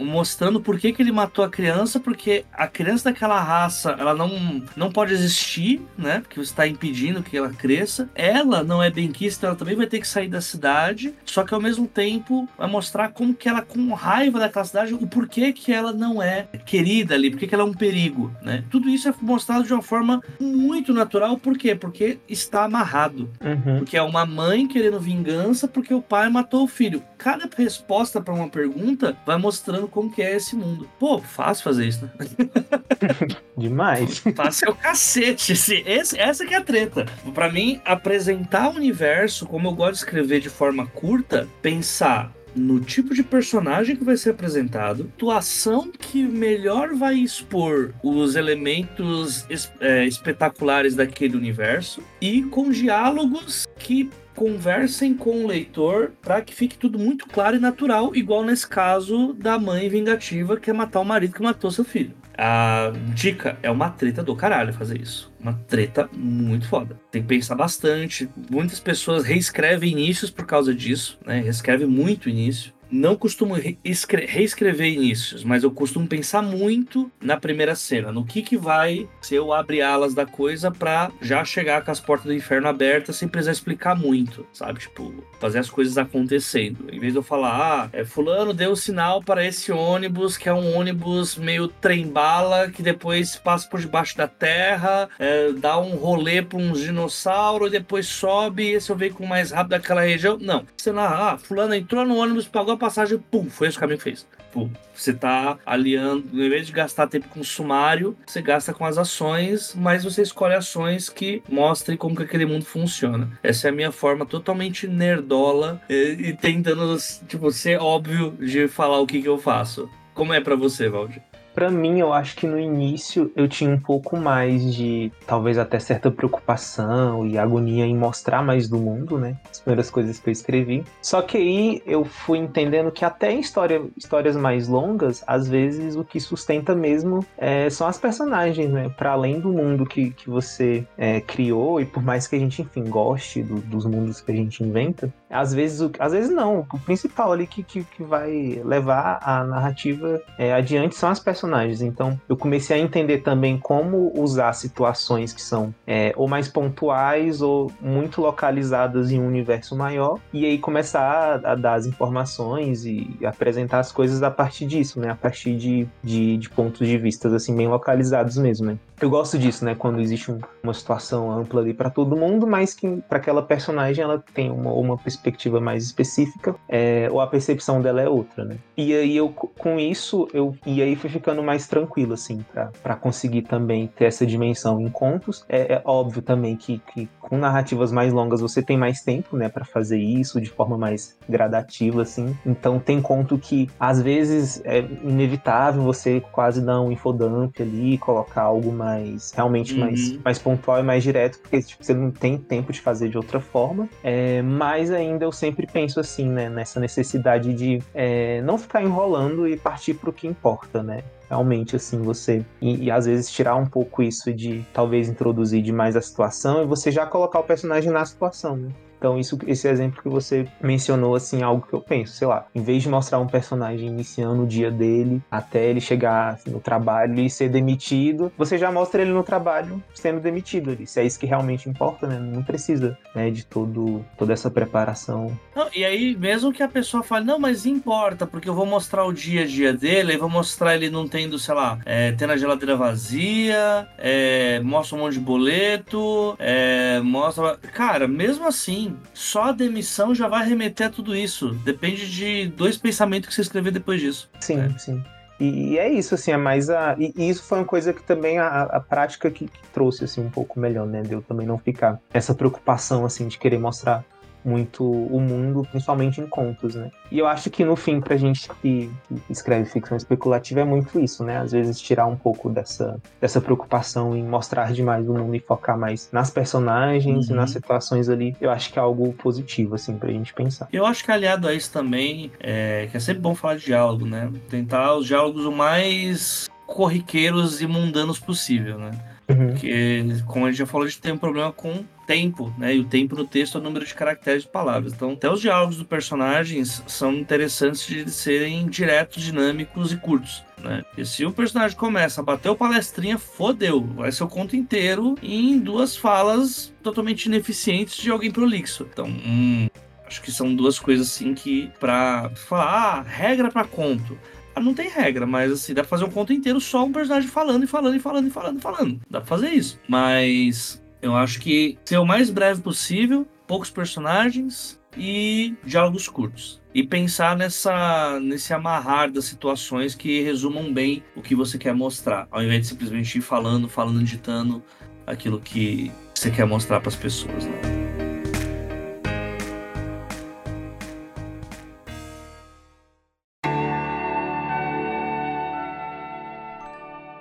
mostrando 0.00 0.60
por 0.60 0.78
que, 0.78 0.92
que 0.92 1.02
ele 1.02 1.12
matou 1.12 1.44
a 1.44 1.50
criança, 1.50 2.00
porque 2.00 2.44
a 2.52 2.66
criança 2.66 3.10
daquela 3.10 3.40
raça, 3.40 3.94
ela 3.98 4.14
não, 4.14 4.62
não 4.76 4.90
pode 4.90 5.12
existir, 5.12 5.80
né? 5.96 6.20
Porque 6.20 6.36
você 6.36 6.50
está 6.50 6.66
impedindo 6.66 7.22
que 7.22 7.36
ela 7.36 7.50
cresça. 7.50 8.08
Ela 8.14 8.64
não 8.64 8.82
é 8.82 8.90
benquista, 8.90 9.46
ela 9.46 9.56
também 9.56 9.76
vai 9.76 9.86
ter 9.86 10.00
que 10.00 10.08
sair 10.08 10.28
da 10.28 10.40
cidade, 10.40 11.14
só 11.24 11.44
que 11.44 11.54
ao 11.54 11.60
mesmo 11.60 11.86
tempo 11.86 12.48
vai 12.56 12.68
mostrar 12.68 13.10
como 13.10 13.34
que 13.34 13.48
ela, 13.48 13.62
com 13.62 13.92
raiva 13.92 14.38
daquela 14.38 14.64
cidade, 14.64 14.94
o 14.94 15.06
porquê 15.06 15.52
que 15.52 15.72
ela 15.72 15.92
não 15.92 16.22
é 16.22 16.48
querida 16.64 17.14
ali, 17.14 17.30
porquê 17.30 17.46
que 17.46 17.54
ela 17.54 17.64
é 17.64 17.66
um 17.66 17.74
perigo, 17.74 18.32
né? 18.42 18.64
Tudo 18.70 18.88
isso 18.88 19.08
é 19.08 19.14
mostrado 19.20 19.64
de 19.64 19.72
uma 19.72 19.82
forma 19.82 20.22
muito 20.40 20.92
natural, 20.92 21.36
por 21.36 21.56
quê? 21.56 21.74
Porque 21.74 22.18
está 22.28 22.64
amarrado. 22.64 23.30
Uhum. 23.40 23.78
Porque 23.78 23.96
é 23.96 24.02
uma 24.02 24.24
mãe 24.24 24.66
querendo 24.66 24.98
vingança 24.98 25.68
porque 25.68 25.92
o 25.92 26.02
pai 26.02 26.28
matou 26.28 26.64
o 26.64 26.68
filho. 26.68 27.02
Cada 27.22 27.46
resposta 27.54 28.18
para 28.18 28.32
uma 28.32 28.48
pergunta 28.48 29.14
vai 29.26 29.36
mostrando 29.36 29.86
como 29.86 30.10
que 30.10 30.22
é 30.22 30.36
esse 30.36 30.56
mundo. 30.56 30.88
Pô, 30.98 31.20
fácil 31.20 31.64
fazer 31.64 31.86
isso, 31.86 32.04
né? 32.04 32.10
Demais. 33.58 34.22
Fácil 34.34 34.68
é 34.68 34.70
o 34.70 34.74
cacete. 34.74 35.52
Esse, 35.52 35.82
esse, 35.86 36.18
essa 36.18 36.46
que 36.46 36.54
é 36.54 36.56
a 36.56 36.64
treta. 36.64 37.04
Para 37.34 37.52
mim, 37.52 37.78
apresentar 37.84 38.70
o 38.70 38.76
universo, 38.76 39.44
como 39.44 39.68
eu 39.68 39.72
gosto 39.72 39.92
de 39.92 39.98
escrever 39.98 40.40
de 40.40 40.48
forma 40.48 40.86
curta, 40.86 41.46
pensar 41.60 42.32
no 42.54 42.80
tipo 42.80 43.14
de 43.14 43.22
personagem 43.22 43.96
que 43.96 44.04
vai 44.04 44.16
ser 44.16 44.30
apresentado, 44.30 45.10
atuação 45.14 45.90
que 45.90 46.22
melhor 46.22 46.94
vai 46.94 47.14
expor 47.14 47.92
os 48.02 48.34
elementos 48.34 49.46
é, 49.80 50.04
espetaculares 50.06 50.94
daquele 50.94 51.36
universo 51.36 52.02
e 52.20 52.42
com 52.42 52.70
diálogos 52.70 53.66
que 53.78 54.10
conversem 54.40 55.12
com 55.12 55.44
o 55.44 55.46
leitor 55.46 56.12
para 56.22 56.40
que 56.40 56.54
fique 56.54 56.78
tudo 56.78 56.98
muito 56.98 57.26
claro 57.26 57.56
e 57.56 57.60
natural, 57.60 58.16
igual 58.16 58.42
nesse 58.42 58.66
caso 58.66 59.34
da 59.34 59.58
mãe 59.58 59.86
vingativa 59.90 60.56
que 60.56 60.62
quer 60.62 60.72
matar 60.72 61.00
o 61.00 61.04
marido 61.04 61.34
que 61.34 61.42
matou 61.42 61.70
seu 61.70 61.84
filho. 61.84 62.14
A 62.38 62.90
dica 63.14 63.58
é 63.62 63.70
uma 63.70 63.90
treta 63.90 64.22
do 64.22 64.34
caralho 64.34 64.72
fazer 64.72 64.98
isso. 64.98 65.30
Uma 65.38 65.52
treta 65.68 66.08
muito 66.14 66.66
foda. 66.66 66.98
Tem 67.10 67.20
que 67.20 67.28
pensar 67.28 67.54
bastante. 67.54 68.30
Muitas 68.50 68.80
pessoas 68.80 69.24
reescrevem 69.24 69.92
inícios 69.92 70.30
por 70.30 70.46
causa 70.46 70.74
disso, 70.74 71.18
né? 71.26 71.42
Reescreve 71.42 71.84
muito 71.84 72.30
início. 72.30 72.72
Não 72.90 73.16
costumo 73.16 73.54
reescrever 73.54 74.92
inícios, 74.92 75.44
mas 75.44 75.62
eu 75.62 75.70
costumo 75.70 76.06
pensar 76.06 76.42
muito 76.42 77.10
na 77.20 77.36
primeira 77.36 77.74
cena, 77.74 78.12
no 78.12 78.24
que 78.24 78.42
que 78.42 78.56
vai 78.56 79.08
ser 79.20 79.40
o 79.40 79.52
abre 79.52 79.80
alas 79.80 80.14
da 80.14 80.26
coisa 80.26 80.70
para 80.70 81.10
já 81.20 81.44
chegar 81.44 81.84
com 81.84 81.90
as 81.90 82.00
portas 82.00 82.26
do 82.26 82.34
inferno 82.34 82.68
abertas 82.68 83.16
sem 83.16 83.28
precisar 83.28 83.52
explicar 83.52 83.94
muito, 83.94 84.46
sabe? 84.52 84.80
Tipo, 84.80 85.12
fazer 85.38 85.58
as 85.58 85.70
coisas 85.70 85.96
acontecendo. 85.98 86.86
Em 86.90 86.98
vez 86.98 87.12
de 87.12 87.18
eu 87.18 87.22
falar, 87.22 87.50
ah, 87.50 87.88
é, 87.92 88.04
fulano 88.04 88.52
deu 88.52 88.74
sinal 88.74 89.22
para 89.22 89.44
esse 89.44 89.70
ônibus, 89.72 90.36
que 90.36 90.48
é 90.48 90.54
um 90.54 90.76
ônibus 90.76 91.36
meio 91.36 91.68
trem-bala, 91.68 92.70
que 92.70 92.82
depois 92.82 93.36
passa 93.36 93.68
por 93.68 93.80
debaixo 93.80 94.16
da 94.16 94.26
terra, 94.26 95.08
é, 95.18 95.52
dá 95.52 95.78
um 95.78 95.96
rolê 95.96 96.42
para 96.42 96.58
uns 96.58 96.80
dinossauros, 96.80 97.68
e 97.68 97.72
depois 97.72 98.06
sobe, 98.06 98.70
esse 98.70 98.90
é 98.90 98.94
o 98.94 98.96
veículo 98.96 99.28
mais 99.28 99.50
rápido 99.50 99.70
daquela 99.70 100.02
região. 100.02 100.38
Não. 100.40 100.64
Você 100.76 100.90
ah, 100.90 101.38
fulano 101.38 101.74
entrou 101.74 102.04
no 102.04 102.16
ônibus, 102.16 102.48
pagou 102.48 102.76
passagem, 102.80 103.18
pum, 103.18 103.48
foi 103.48 103.68
esse 103.68 103.76
o 103.76 103.80
caminho 103.80 103.98
que 103.98 104.04
fez. 104.04 104.26
Pum. 104.52 104.68
Você 104.92 105.12
tá 105.12 105.58
aliando, 105.64 106.24
em 106.32 106.48
vez 106.48 106.66
de 106.66 106.72
gastar 106.72 107.06
tempo 107.06 107.28
com 107.28 107.42
sumário, 107.44 108.16
você 108.26 108.42
gasta 108.42 108.74
com 108.74 108.84
as 108.84 108.98
ações, 108.98 109.74
mas 109.76 110.02
você 110.02 110.22
escolhe 110.22 110.54
ações 110.54 111.08
que 111.08 111.42
mostrem 111.48 111.96
como 111.96 112.16
que 112.16 112.22
aquele 112.22 112.44
mundo 112.44 112.64
funciona. 112.64 113.30
Essa 113.42 113.68
é 113.68 113.70
a 113.70 113.74
minha 113.74 113.92
forma 113.92 114.26
totalmente 114.26 114.88
nerdola 114.88 115.80
e, 115.88 116.16
e 116.18 116.32
tentando, 116.32 116.96
tipo, 117.28 117.50
ser 117.52 117.80
óbvio 117.80 118.36
de 118.40 118.66
falar 118.66 118.98
o 118.98 119.06
que, 119.06 119.22
que 119.22 119.28
eu 119.28 119.38
faço. 119.38 119.88
Como 120.14 120.34
é 120.34 120.40
para 120.40 120.56
você, 120.56 120.88
Valdir? 120.88 121.22
Para 121.54 121.70
mim, 121.70 121.98
eu 121.98 122.12
acho 122.12 122.36
que 122.36 122.46
no 122.46 122.58
início 122.58 123.30
eu 123.34 123.48
tinha 123.48 123.70
um 123.70 123.78
pouco 123.78 124.16
mais 124.16 124.74
de, 124.74 125.12
talvez 125.26 125.58
até 125.58 125.78
certa 125.78 126.10
preocupação 126.10 127.26
e 127.26 127.36
agonia 127.36 127.84
em 127.84 127.96
mostrar 127.96 128.42
mais 128.42 128.68
do 128.68 128.78
mundo, 128.78 129.18
né? 129.18 129.36
As 129.50 129.60
primeiras 129.60 129.90
coisas 129.90 130.18
que 130.18 130.28
eu 130.28 130.32
escrevi. 130.32 130.84
Só 131.02 131.22
que 131.22 131.36
aí 131.36 131.82
eu 131.84 132.04
fui 132.04 132.38
entendendo 132.38 132.92
que 132.92 133.04
até 133.04 133.32
em 133.32 133.40
história, 133.40 133.82
histórias 133.96 134.36
mais 134.36 134.68
longas, 134.68 135.24
às 135.26 135.48
vezes 135.48 135.96
o 135.96 136.04
que 136.04 136.20
sustenta 136.20 136.74
mesmo 136.74 137.26
é, 137.36 137.68
são 137.68 137.86
as 137.86 137.98
personagens, 137.98 138.70
né? 138.70 138.88
Para 138.96 139.12
além 139.12 139.40
do 139.40 139.52
mundo 139.52 139.84
que, 139.84 140.10
que 140.10 140.30
você 140.30 140.86
é, 140.96 141.20
criou, 141.20 141.80
e 141.80 141.84
por 141.84 142.02
mais 142.02 142.26
que 142.26 142.36
a 142.36 142.38
gente, 142.38 142.62
enfim, 142.62 142.84
goste 142.84 143.42
do, 143.42 143.56
dos 143.56 143.84
mundos 143.84 144.20
que 144.20 144.30
a 144.30 144.36
gente 144.36 144.62
inventa, 144.62 145.12
às 145.28 145.52
vezes, 145.52 145.80
o, 145.80 145.90
às 145.98 146.12
vezes 146.12 146.30
não. 146.30 146.66
O 146.72 146.78
principal 146.78 147.32
ali 147.32 147.46
que, 147.46 147.62
que, 147.62 147.84
que 147.84 148.02
vai 148.02 148.60
levar 148.64 149.18
a 149.22 149.44
narrativa 149.44 150.22
é, 150.38 150.52
adiante 150.52 150.94
são 150.94 151.10
as 151.10 151.18
personagens 151.18 151.39
personagens. 151.40 151.80
Então, 151.80 152.20
eu 152.28 152.36
comecei 152.36 152.76
a 152.76 152.78
entender 152.78 153.18
também 153.18 153.58
como 153.58 154.12
usar 154.14 154.52
situações 154.52 155.32
que 155.32 155.40
são 155.40 155.74
é, 155.86 156.12
ou 156.16 156.28
mais 156.28 156.48
pontuais 156.48 157.40
ou 157.40 157.72
muito 157.80 158.20
localizadas 158.20 159.10
em 159.10 159.18
um 159.18 159.26
universo 159.26 159.74
maior, 159.74 160.18
e 160.32 160.44
aí 160.44 160.58
começar 160.58 161.00
a, 161.44 161.52
a 161.52 161.54
dar 161.54 161.74
as 161.74 161.86
informações 161.86 162.84
e 162.84 163.18
apresentar 163.24 163.78
as 163.78 163.90
coisas 163.90 164.22
a 164.22 164.30
partir 164.30 164.66
disso, 164.66 165.00
né? 165.00 165.10
A 165.10 165.14
partir 165.14 165.56
de, 165.56 165.88
de, 166.02 166.36
de 166.36 166.50
pontos 166.50 166.86
de 166.86 166.98
vista 166.98 167.34
assim 167.34 167.56
bem 167.56 167.68
localizados 167.68 168.36
mesmo, 168.36 168.66
né? 168.66 168.78
Eu 169.00 169.08
gosto 169.08 169.38
disso, 169.38 169.64
né? 169.64 169.74
Quando 169.74 170.00
existe 170.00 170.30
um, 170.30 170.38
uma 170.62 170.74
situação 170.74 171.30
ampla 171.30 171.62
ali 171.62 171.72
para 171.72 171.88
todo 171.88 172.16
mundo, 172.16 172.46
mas 172.46 172.74
que 172.74 173.02
para 173.08 173.18
aquela 173.18 173.42
personagem 173.42 174.04
ela 174.04 174.22
tem 174.34 174.50
uma, 174.50 174.72
uma 174.72 174.98
perspectiva 174.98 175.58
mais 175.58 175.84
específica, 175.84 176.54
é, 176.68 177.08
ou 177.10 177.20
a 177.20 177.26
percepção 177.26 177.80
dela 177.80 178.02
é 178.02 178.08
outra, 178.08 178.44
né? 178.44 178.56
E 178.76 178.94
aí 178.94 179.16
eu 179.16 179.30
com 179.30 179.78
isso 179.78 180.28
eu 180.34 180.54
e 180.66 180.82
aí 180.82 180.96
foi 180.96 181.08
ficando 181.08 181.29
mais 181.42 181.66
tranquilo 181.66 182.14
assim 182.14 182.44
para 182.82 182.96
conseguir 182.96 183.42
também 183.42 183.86
ter 183.86 184.06
essa 184.06 184.26
dimensão 184.26 184.80
em 184.80 184.88
contos. 184.88 185.44
É, 185.48 185.74
é 185.74 185.82
óbvio 185.84 186.22
também 186.22 186.56
que, 186.56 186.80
que 186.92 187.08
com 187.20 187.38
narrativas 187.38 187.92
mais 187.92 188.12
longas 188.12 188.40
você 188.40 188.62
tem 188.62 188.76
mais 188.76 189.02
tempo, 189.02 189.36
né, 189.36 189.48
para 189.48 189.64
fazer 189.64 189.98
isso 189.98 190.40
de 190.40 190.50
forma 190.50 190.76
mais 190.76 191.16
gradativa 191.28 192.02
assim. 192.02 192.36
Então 192.44 192.78
tem 192.78 193.00
conto 193.00 193.38
que 193.38 193.68
às 193.78 194.00
vezes 194.00 194.60
é 194.64 194.78
inevitável 195.02 195.82
você 195.82 196.20
quase 196.32 196.60
dar 196.60 196.80
um 196.80 196.90
infodump 196.90 197.60
ali, 197.60 197.98
colocar 197.98 198.42
algo 198.42 198.72
mais 198.72 198.90
mais 199.10 199.32
realmente 199.32 199.74
uhum. 199.74 199.80
mais, 199.80 200.18
mais 200.24 200.38
pontual 200.38 200.80
e 200.80 200.82
mais 200.82 201.02
direto, 201.02 201.38
porque 201.40 201.62
tipo, 201.62 201.84
você 201.84 201.94
não 201.94 202.10
tem 202.10 202.36
tempo 202.38 202.72
de 202.72 202.80
fazer 202.80 203.08
de 203.08 203.16
outra 203.16 203.40
forma. 203.40 203.88
É, 204.02 204.42
mas 204.42 204.90
ainda 204.90 205.24
eu 205.24 205.32
sempre 205.32 205.66
penso 205.66 206.00
assim, 206.00 206.28
né, 206.28 206.48
nessa 206.48 206.80
necessidade 206.80 207.52
de 207.54 207.82
é, 207.94 208.40
não 208.42 208.58
ficar 208.58 208.82
enrolando 208.82 209.46
e 209.46 209.56
partir 209.56 209.94
para 209.94 210.10
o 210.10 210.12
que 210.12 210.26
importa, 210.26 210.82
né? 210.82 211.02
Realmente 211.30 211.76
assim 211.76 212.02
você 212.02 212.44
e, 212.60 212.86
e, 212.86 212.90
às 212.90 213.06
vezes 213.06 213.30
tirar 213.30 213.54
um 213.54 213.64
pouco 213.64 214.02
isso 214.02 214.34
de 214.34 214.66
talvez 214.74 215.08
introduzir 215.08 215.62
demais 215.62 215.96
a 215.96 216.02
situação 216.02 216.62
e 216.62 216.66
você 216.66 216.90
já 216.90 217.06
colocar 217.06 217.38
o 217.38 217.44
personagem 217.44 217.90
na 217.92 218.04
situação, 218.04 218.56
né? 218.56 218.70
Então, 219.00 219.18
isso, 219.18 219.38
esse 219.46 219.66
exemplo 219.66 220.02
que 220.02 220.10
você 220.10 220.46
mencionou, 220.60 221.14
assim, 221.14 221.40
é 221.40 221.42
algo 221.42 221.66
que 221.66 221.72
eu 221.72 221.80
penso, 221.80 222.12
sei 222.12 222.28
lá, 222.28 222.44
em 222.54 222.62
vez 222.62 222.82
de 222.82 222.88
mostrar 222.90 223.18
um 223.18 223.26
personagem 223.26 223.88
iniciando 223.88 224.42
o 224.42 224.46
dia 224.46 224.70
dele 224.70 225.22
até 225.30 225.64
ele 225.64 225.80
chegar 225.80 226.34
assim, 226.34 226.50
no 226.50 226.60
trabalho 226.60 227.18
e 227.18 227.30
ser 227.30 227.48
demitido, 227.48 228.30
você 228.36 228.58
já 228.58 228.70
mostra 228.70 229.00
ele 229.00 229.10
no 229.10 229.22
trabalho 229.22 229.82
sendo 229.94 230.20
demitido 230.20 230.70
ali. 230.70 230.86
Se 230.86 231.00
é 231.00 231.06
isso 231.06 231.18
que 231.18 231.24
realmente 231.24 231.66
importa, 231.66 232.06
né? 232.06 232.18
Não 232.18 232.42
precisa 232.42 232.96
né, 233.14 233.30
de 233.30 233.42
todo, 233.46 234.04
toda 234.18 234.34
essa 234.34 234.50
preparação. 234.50 235.34
Não, 235.56 235.68
e 235.74 235.82
aí, 235.82 236.14
mesmo 236.14 236.52
que 236.52 236.62
a 236.62 236.68
pessoa 236.68 237.02
fale, 237.02 237.24
não, 237.24 237.38
mas 237.38 237.64
importa, 237.64 238.26
porque 238.26 238.50
eu 238.50 238.54
vou 238.54 238.66
mostrar 238.66 239.06
o 239.06 239.14
dia 239.14 239.44
a 239.44 239.46
dia 239.46 239.72
dele, 239.72 240.12
aí 240.12 240.18
vou 240.18 240.28
mostrar 240.28 240.74
ele 240.74 240.90
não 240.90 241.08
tendo, 241.08 241.38
sei 241.38 241.54
lá, 241.54 241.78
é, 241.86 242.12
tendo 242.12 242.34
a 242.34 242.36
geladeira 242.36 242.76
vazia, 242.76 243.88
é, 243.96 244.60
mostra 244.60 244.96
um 244.96 245.00
monte 245.00 245.14
de 245.14 245.20
boleto, 245.20 246.36
é, 246.38 247.00
mostra. 247.00 247.56
Cara, 247.72 248.06
mesmo 248.06 248.46
assim, 248.46 248.89
só 249.14 249.44
a 249.44 249.52
demissão 249.52 250.14
já 250.14 250.28
vai 250.28 250.48
remeter 250.48 250.88
a 250.88 250.90
tudo 250.90 251.14
isso. 251.14 251.50
Depende 251.64 252.10
de 252.10 252.48
dois 252.48 252.76
pensamentos 252.76 253.28
que 253.28 253.34
você 253.34 253.42
escrever 253.42 253.70
depois 253.70 254.00
disso. 254.00 254.30
Sim, 254.40 254.60
é. 254.60 254.78
sim. 254.78 255.02
E, 255.40 255.72
e, 255.72 255.78
é 255.78 255.90
isso, 255.90 256.14
assim, 256.14 256.32
é 256.32 256.36
mais 256.36 256.68
a. 256.68 256.94
E, 256.98 257.14
e, 257.16 257.30
isso 257.30 257.42
foi 257.42 257.58
uma 257.58 257.64
coisa 257.64 257.94
que 257.94 258.02
também 258.02 258.38
a, 258.38 258.62
a 258.64 258.80
prática 258.80 259.30
que, 259.30 259.46
que, 259.46 259.68
trouxe, 259.72 260.04
assim, 260.04 260.20
um 260.20 260.28
pouco 260.28 260.60
melhor, 260.60 260.86
né? 260.86 261.00
De 261.00 261.12
eu 261.12 261.22
também 261.22 261.46
não 261.46 261.56
ficar 261.56 261.98
essa 262.12 262.34
preocupação, 262.34 263.06
assim, 263.06 263.26
de 263.26 263.38
querer 263.38 263.58
mostrar 263.58 264.04
muito 264.44 264.84
o 264.84 265.20
mundo, 265.20 265.66
principalmente 265.70 266.20
em 266.20 266.26
contos, 266.26 266.74
né? 266.74 266.90
E 267.10 267.18
eu 267.18 267.26
acho 267.26 267.50
que 267.50 267.64
no 267.64 267.76
fim, 267.76 268.00
pra 268.00 268.16
gente 268.16 268.48
que, 268.60 268.90
escreve 269.28 269.68
ficção 269.68 269.96
especulativa, 269.96 270.60
é 270.60 270.64
muito 270.64 270.98
isso, 271.00 271.24
né? 271.24 271.38
Às 271.38 271.52
vezes 271.52 271.80
tirar 271.80 272.06
um 272.06 272.16
pouco 272.16 272.48
dessa, 272.48 273.00
dessa 273.20 273.40
preocupação 273.40 274.16
em 274.16 274.22
mostrar 274.22 274.72
demais 274.72 275.08
o 275.08 275.14
mundo 275.14 275.34
e 275.34 275.40
focar 275.40 275.78
mais 275.78 276.08
nas 276.12 276.30
personagens 276.30 277.28
uhum. 277.28 277.34
e 277.34 277.36
nas 277.36 277.50
situações 277.50 278.08
ali, 278.08 278.36
eu 278.40 278.50
acho 278.50 278.72
que 278.72 278.78
é 278.78 278.82
algo 278.82 279.12
positivo, 279.14 279.74
assim, 279.74 279.96
pra 279.96 280.10
gente 280.10 280.32
pensar. 280.32 280.68
Eu 280.72 280.86
acho 280.86 281.04
que 281.04 281.10
aliado 281.10 281.48
a 281.48 281.54
isso 281.54 281.72
também, 281.72 282.30
é, 282.40 282.88
que 282.90 282.96
é 282.96 283.00
sempre 283.00 283.22
bom 283.22 283.34
falar 283.34 283.56
de 283.56 283.66
diálogo, 283.66 284.06
né? 284.06 284.30
Tentar 284.48 284.94
os 284.94 285.06
diálogos 285.06 285.44
o 285.44 285.52
mais 285.52 286.48
corriqueiros 286.66 287.60
e 287.60 287.66
mundanos 287.66 288.18
possível, 288.18 288.78
né? 288.78 288.92
Uhum. 289.28 289.48
Porque, 289.48 290.04
como 290.26 290.46
a 290.46 290.50
gente 290.50 290.58
já 290.58 290.66
falou, 290.66 290.86
a 290.86 290.88
gente 290.88 291.00
tem 291.00 291.12
um 291.12 291.18
problema 291.18 291.52
com 291.52 291.84
tempo, 292.10 292.52
né? 292.58 292.74
E 292.74 292.80
o 292.80 292.84
tempo 292.84 293.14
no 293.14 293.24
texto 293.24 293.56
é 293.56 293.60
o 293.60 293.62
número 293.62 293.86
de 293.86 293.94
caracteres 293.94 294.42
de 294.42 294.48
palavras. 294.48 294.92
Então, 294.92 295.12
até 295.12 295.30
os 295.30 295.40
diálogos 295.40 295.76
dos 295.76 295.86
personagens 295.86 296.82
são 296.88 297.14
interessantes 297.14 297.86
de 297.86 298.10
serem 298.10 298.66
diretos, 298.66 299.22
dinâmicos 299.22 299.92
e 299.92 299.96
curtos. 299.96 300.42
Né? 300.58 300.84
E 300.98 301.04
se 301.04 301.24
o 301.24 301.30
personagem 301.30 301.76
começa 301.76 302.20
a 302.20 302.24
bater 302.24 302.48
o 302.48 302.56
palestrinha, 302.56 303.16
fodeu. 303.16 303.82
Vai 303.94 304.10
ser 304.10 304.24
o 304.24 304.28
conto 304.28 304.56
inteiro 304.56 305.14
em 305.22 305.56
duas 305.60 305.96
falas 305.96 306.74
totalmente 306.82 307.26
ineficientes 307.26 307.96
de 307.96 308.10
alguém 308.10 308.32
prolixo. 308.32 308.84
Então, 308.92 309.06
hum, 309.06 309.68
acho 310.04 310.20
que 310.20 310.32
são 310.32 310.52
duas 310.52 310.80
coisas 310.80 311.06
assim 311.06 311.32
que, 311.32 311.70
pra 311.78 312.28
falar, 312.34 312.64
ah, 312.64 313.02
regra 313.02 313.52
para 313.52 313.64
conto 313.64 314.18
não 314.58 314.74
tem 314.74 314.90
regra, 314.90 315.26
mas 315.26 315.50
assim, 315.50 315.72
dá 315.72 315.80
pra 315.80 315.88
fazer 315.88 316.04
um 316.04 316.10
conto 316.10 316.34
inteiro 316.34 316.60
só 316.60 316.84
um 316.84 316.92
personagem 316.92 317.30
falando 317.30 317.64
e 317.64 317.66
falando 317.66 317.96
e 317.96 317.98
falando 317.98 318.26
e 318.26 318.30
falando 318.30 318.58
e 318.58 318.60
falando. 318.60 319.00
Dá 319.08 319.20
pra 319.20 319.26
fazer 319.26 319.48
isso. 319.48 319.80
Mas 319.88 320.82
eu 321.02 321.16
acho 321.16 321.40
que 321.40 321.78
ser 321.84 321.98
o 321.98 322.04
mais 322.04 322.30
breve 322.30 322.60
possível, 322.60 323.26
poucos 323.46 323.70
personagens 323.70 324.78
e 324.96 325.54
diálogos 325.64 326.08
curtos. 326.08 326.60
E 326.74 326.84
pensar 326.84 327.36
nessa, 327.36 328.20
nesse 328.20 328.52
amarrar 328.52 329.10
das 329.10 329.24
situações 329.24 329.94
que 329.94 330.22
resumam 330.22 330.72
bem 330.72 331.02
o 331.16 331.22
que 331.22 331.34
você 331.34 331.58
quer 331.58 331.74
mostrar, 331.74 332.28
ao 332.30 332.42
invés 332.42 332.62
de 332.62 332.66
simplesmente 332.68 333.18
ir 333.18 333.22
falando, 333.22 333.68
falando, 333.68 334.02
ditando 334.04 334.62
aquilo 335.06 335.40
que 335.40 335.90
você 336.14 336.30
quer 336.30 336.46
mostrar 336.46 336.80
para 336.80 336.90
as 336.90 336.96
pessoas. 336.96 337.46
Né? 337.46 337.60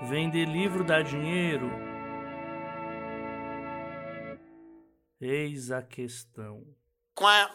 Vender 0.07 0.45
livro 0.45 0.83
dá 0.83 1.01
dinheiro? 1.01 1.88
Eis 5.21 5.69
a 5.69 5.81
questão. 5.81 6.63
Quá. 7.13 7.51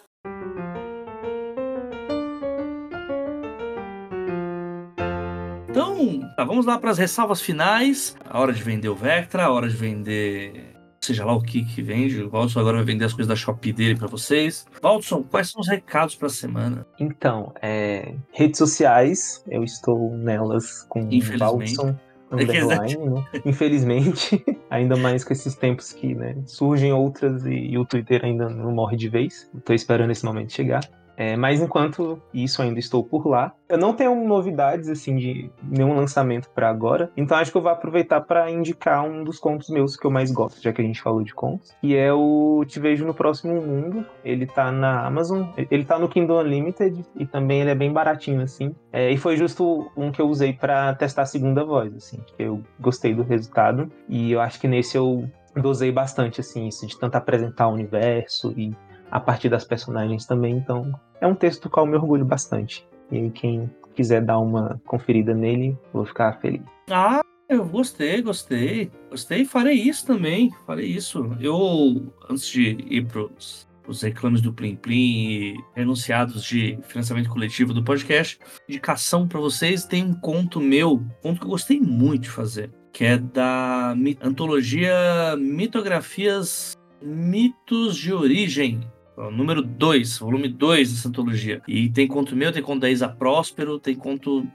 Então, 5.70 6.20
tá, 6.37 6.44
vamos 6.44 6.66
lá 6.66 6.79
para 6.79 6.90
as 6.90 6.98
ressalvas 6.98 7.40
finais. 7.40 8.14
A 8.29 8.38
hora 8.38 8.53
de 8.53 8.62
vender 8.62 8.90
o 8.90 8.94
Vectra, 8.94 9.44
a 9.44 9.50
hora 9.50 9.66
de 9.66 9.74
vender 9.74 10.74
seja 11.00 11.24
lá 11.24 11.35
o 11.35 11.40
que 11.40 11.64
que 11.64 11.81
vende. 11.81 12.22
O 12.22 12.29
Valdson 12.29 12.61
agora 12.61 12.77
vai 12.77 12.85
vender 12.85 13.07
as 13.07 13.14
coisas 13.14 13.29
da 13.29 13.35
Shopee 13.35 13.72
dele 13.72 13.98
para 13.98 14.09
vocês. 14.09 14.66
Valdson, 14.83 15.22
quais 15.22 15.50
são 15.50 15.62
os 15.62 15.68
recados 15.68 16.14
para 16.16 16.27
a 16.27 16.31
semana? 16.31 16.87
Então, 17.00 17.55
é, 17.62 18.14
redes 18.33 18.59
sociais, 18.59 19.42
eu 19.48 19.64
estou 19.64 20.14
nelas 20.18 20.83
com 20.90 21.00
Infelizmente. 21.11 21.38
Valdson 21.77 21.98
underline, 22.40 23.10
né? 23.10 23.24
Infelizmente, 23.44 24.44
ainda 24.70 24.96
mais 24.96 25.24
com 25.24 25.32
esses 25.32 25.54
tempos 25.54 25.92
que 25.92 26.14
né, 26.14 26.36
surgem 26.46 26.92
outras 26.92 27.44
e, 27.46 27.54
e 27.54 27.78
o 27.78 27.84
Twitter 27.84 28.24
ainda 28.24 28.48
não 28.48 28.72
morre 28.72 28.96
de 28.96 29.08
vez. 29.08 29.50
Estou 29.56 29.74
esperando 29.74 30.10
esse 30.10 30.24
momento 30.24 30.52
chegar. 30.52 30.82
É, 31.16 31.37
mas 31.37 31.61
enquanto 31.61 32.20
isso 32.33 32.61
ainda 32.62 32.79
estou 32.79 33.05
por 33.05 33.27
lá, 33.27 33.55
eu 33.68 33.79
não 33.79 33.94
tenho 33.94 34.14
novidades 34.27 34.88
assim 34.88 35.16
de 35.16 35.50
nenhum 35.62 35.94
lançamento 35.94 36.50
para 36.50 36.68
agora, 36.68 37.11
então 37.16 37.37
acho 37.37 37.50
que 37.50 37.57
eu 37.57 37.62
vou 37.62 37.70
aproveitar 37.70 38.20
para 38.20 38.50
indicar 38.50 39.05
um 39.05 39.24
dos 39.24 39.38
contos 39.38 39.68
meus 39.68 39.96
que 39.96 40.07
eu 40.07 40.11
mais 40.11 40.31
gosto, 40.31 40.62
já 40.62 40.72
que 40.72 40.81
a 40.81 40.85
gente 40.85 41.00
falou 41.00 41.22
de 41.22 41.35
contos, 41.35 41.74
e 41.83 41.94
é 41.94 42.12
o 42.12 42.64
Te 42.66 42.81
Vejo 42.81 43.07
no 43.07 43.14
Próximo 43.14 43.61
Mundo. 43.61 44.05
Ele 44.24 44.46
tá 44.46 44.70
na 44.70 45.07
Amazon, 45.07 45.48
ele 45.70 45.85
tá 45.85 45.98
no 45.98 46.09
Kindle 46.09 46.40
Unlimited 46.40 47.05
e 47.16 47.27
também 47.27 47.61
ele 47.61 47.70
é 47.70 47.74
bem 47.74 47.92
baratinho 47.92 48.42
assim. 48.42 48.74
É, 48.92 49.11
e 49.11 49.16
foi 49.16 49.37
justo 49.37 49.90
um 49.96 50.11
que 50.11 50.20
eu 50.20 50.29
usei 50.29 50.53
para 50.53 50.94
testar 50.94 51.22
a 51.22 51.27
segunda 51.27 51.64
voz, 51.64 51.94
assim, 51.94 52.18
que 52.27 52.42
eu 52.42 52.62
gostei 52.81 53.14
do 53.14 53.22
resultado 53.22 53.90
e 54.09 54.33
eu 54.33 54.40
acho 54.40 54.61
que 54.61 54.68
nesse 54.68 54.96
eu 54.96 55.29
dosei 55.61 55.92
bastante 55.92 56.40
assim 56.40 56.66
isso 56.66 56.87
de 56.87 56.98
tanto 56.98 57.14
apresentar 57.16 57.68
o 57.68 57.72
universo 57.72 58.53
e 58.57 58.74
a 59.14 59.20
partir 59.20 59.48
das 59.48 59.64
personagens 59.64 60.27
também. 60.27 60.57
Então, 60.57 60.92
é 61.20 61.27
um 61.27 61.37
texto 61.37 61.62
do 61.62 61.70
qual 61.70 61.87
eu 61.87 61.92
me 61.92 61.96
orgulho 61.96 62.24
bastante. 62.24 62.85
E 63.12 63.16
aí, 63.16 63.31
quem 63.31 63.70
quiser 63.94 64.20
dar 64.20 64.40
uma 64.40 64.81
conferida 64.87 65.33
nele, 65.33 65.79
vou 65.92 66.05
ficar 66.05 66.40
feliz. 66.40 66.62
Ah, 66.90 67.20
eu 67.48 67.64
gostei, 67.64 68.20
gostei. 68.20 68.90
Gostei, 69.09 69.44
farei 69.44 69.74
isso 69.74 70.05
também. 70.05 70.50
Farei 70.66 70.87
isso. 70.87 71.31
Eu, 71.40 72.12
antes 72.29 72.48
de 72.48 72.77
ir 72.90 73.07
pros 73.07 73.64
os 73.87 74.00
reclames 74.00 74.40
do 74.40 74.53
Plim 74.53 74.77
Plim 74.77 75.29
e 75.29 75.55
renunciados 75.77 76.42
de 76.42 76.79
financiamento 76.88 77.29
coletivo 77.29 77.74
do 77.74 77.85
podcast, 77.85 78.38
indicação 78.66 79.29
para 79.29 79.38
vocês, 79.38 79.85
tem 79.85 80.03
um 80.03 80.14
conto 80.14 80.59
meu, 80.59 80.94
um 80.94 81.09
conto 81.22 81.40
que 81.40 81.44
eu 81.44 81.50
gostei 81.50 81.79
muito 81.79 82.22
de 82.22 82.31
fazer, 82.31 82.70
que 82.90 83.05
é 83.05 83.18
da 83.18 83.94
antologia 84.22 85.37
Mitografias 85.38 86.74
Mitos 87.03 87.98
de 87.98 88.11
Origem, 88.11 88.81
número 89.16 89.62
2, 89.62 90.18
volume 90.18 90.48
2 90.48 90.92
dessa 90.92 91.09
antologia. 91.09 91.62
E 91.66 91.88
tem 91.88 92.07
conto 92.07 92.37
meu, 92.37 92.53
tem 92.53 92.62
conto 92.62 92.81
da 92.81 92.90
Isa 92.90 93.09
Próspero, 93.09 93.79
tem 93.79 93.94
conto. 93.94 94.46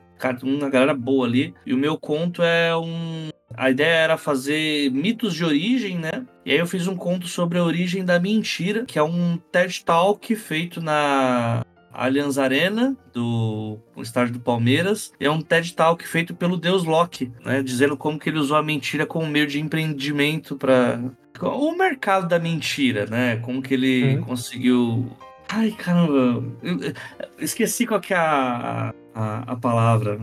uma 0.43 0.69
galera 0.69 0.93
boa 0.93 1.25
ali. 1.25 1.53
E 1.65 1.73
o 1.73 1.77
meu 1.77 1.97
conto 1.97 2.41
é 2.43 2.75
um. 2.75 3.29
A 3.55 3.69
ideia 3.71 3.95
era 3.95 4.17
fazer 4.17 4.91
mitos 4.91 5.33
de 5.33 5.43
origem, 5.43 5.97
né? 5.97 6.25
E 6.45 6.51
aí 6.51 6.59
eu 6.59 6.67
fiz 6.67 6.87
um 6.87 6.95
conto 6.95 7.27
sobre 7.27 7.57
a 7.57 7.63
origem 7.63 8.05
da 8.05 8.19
mentira, 8.19 8.85
que 8.85 8.99
é 8.99 9.03
um 9.03 9.37
TED 9.51 9.83
Talk 9.83 10.35
feito 10.35 10.79
na 10.79 11.63
Allianz 11.91 12.37
Arena, 12.37 12.95
do 13.13 13.77
estádio 13.97 14.33
do 14.33 14.39
Palmeiras. 14.39 15.11
É 15.19 15.29
um 15.29 15.41
TED 15.41 15.73
Talk 15.73 16.07
feito 16.07 16.35
pelo 16.35 16.57
Deus 16.57 16.83
Locke, 16.83 17.31
né? 17.43 17.63
Dizendo 17.63 17.97
como 17.97 18.19
que 18.19 18.29
ele 18.29 18.39
usou 18.39 18.57
a 18.57 18.63
mentira 18.63 19.05
como 19.05 19.25
meio 19.25 19.47
de 19.47 19.59
empreendimento 19.59 20.55
para 20.55 21.01
o 21.47 21.77
mercado 21.77 22.27
da 22.27 22.39
mentira, 22.39 23.05
né? 23.05 23.37
Como 23.37 23.61
que 23.61 23.73
ele 23.73 24.15
uhum. 24.15 24.23
conseguiu. 24.23 25.11
Ai, 25.47 25.71
caramba, 25.71 26.43
eu 26.61 26.93
esqueci 27.39 27.87
qual 27.87 27.99
que 27.99 28.13
é 28.13 28.17
a, 28.17 28.93
a, 29.15 29.51
a 29.51 29.55
palavra 29.55 30.19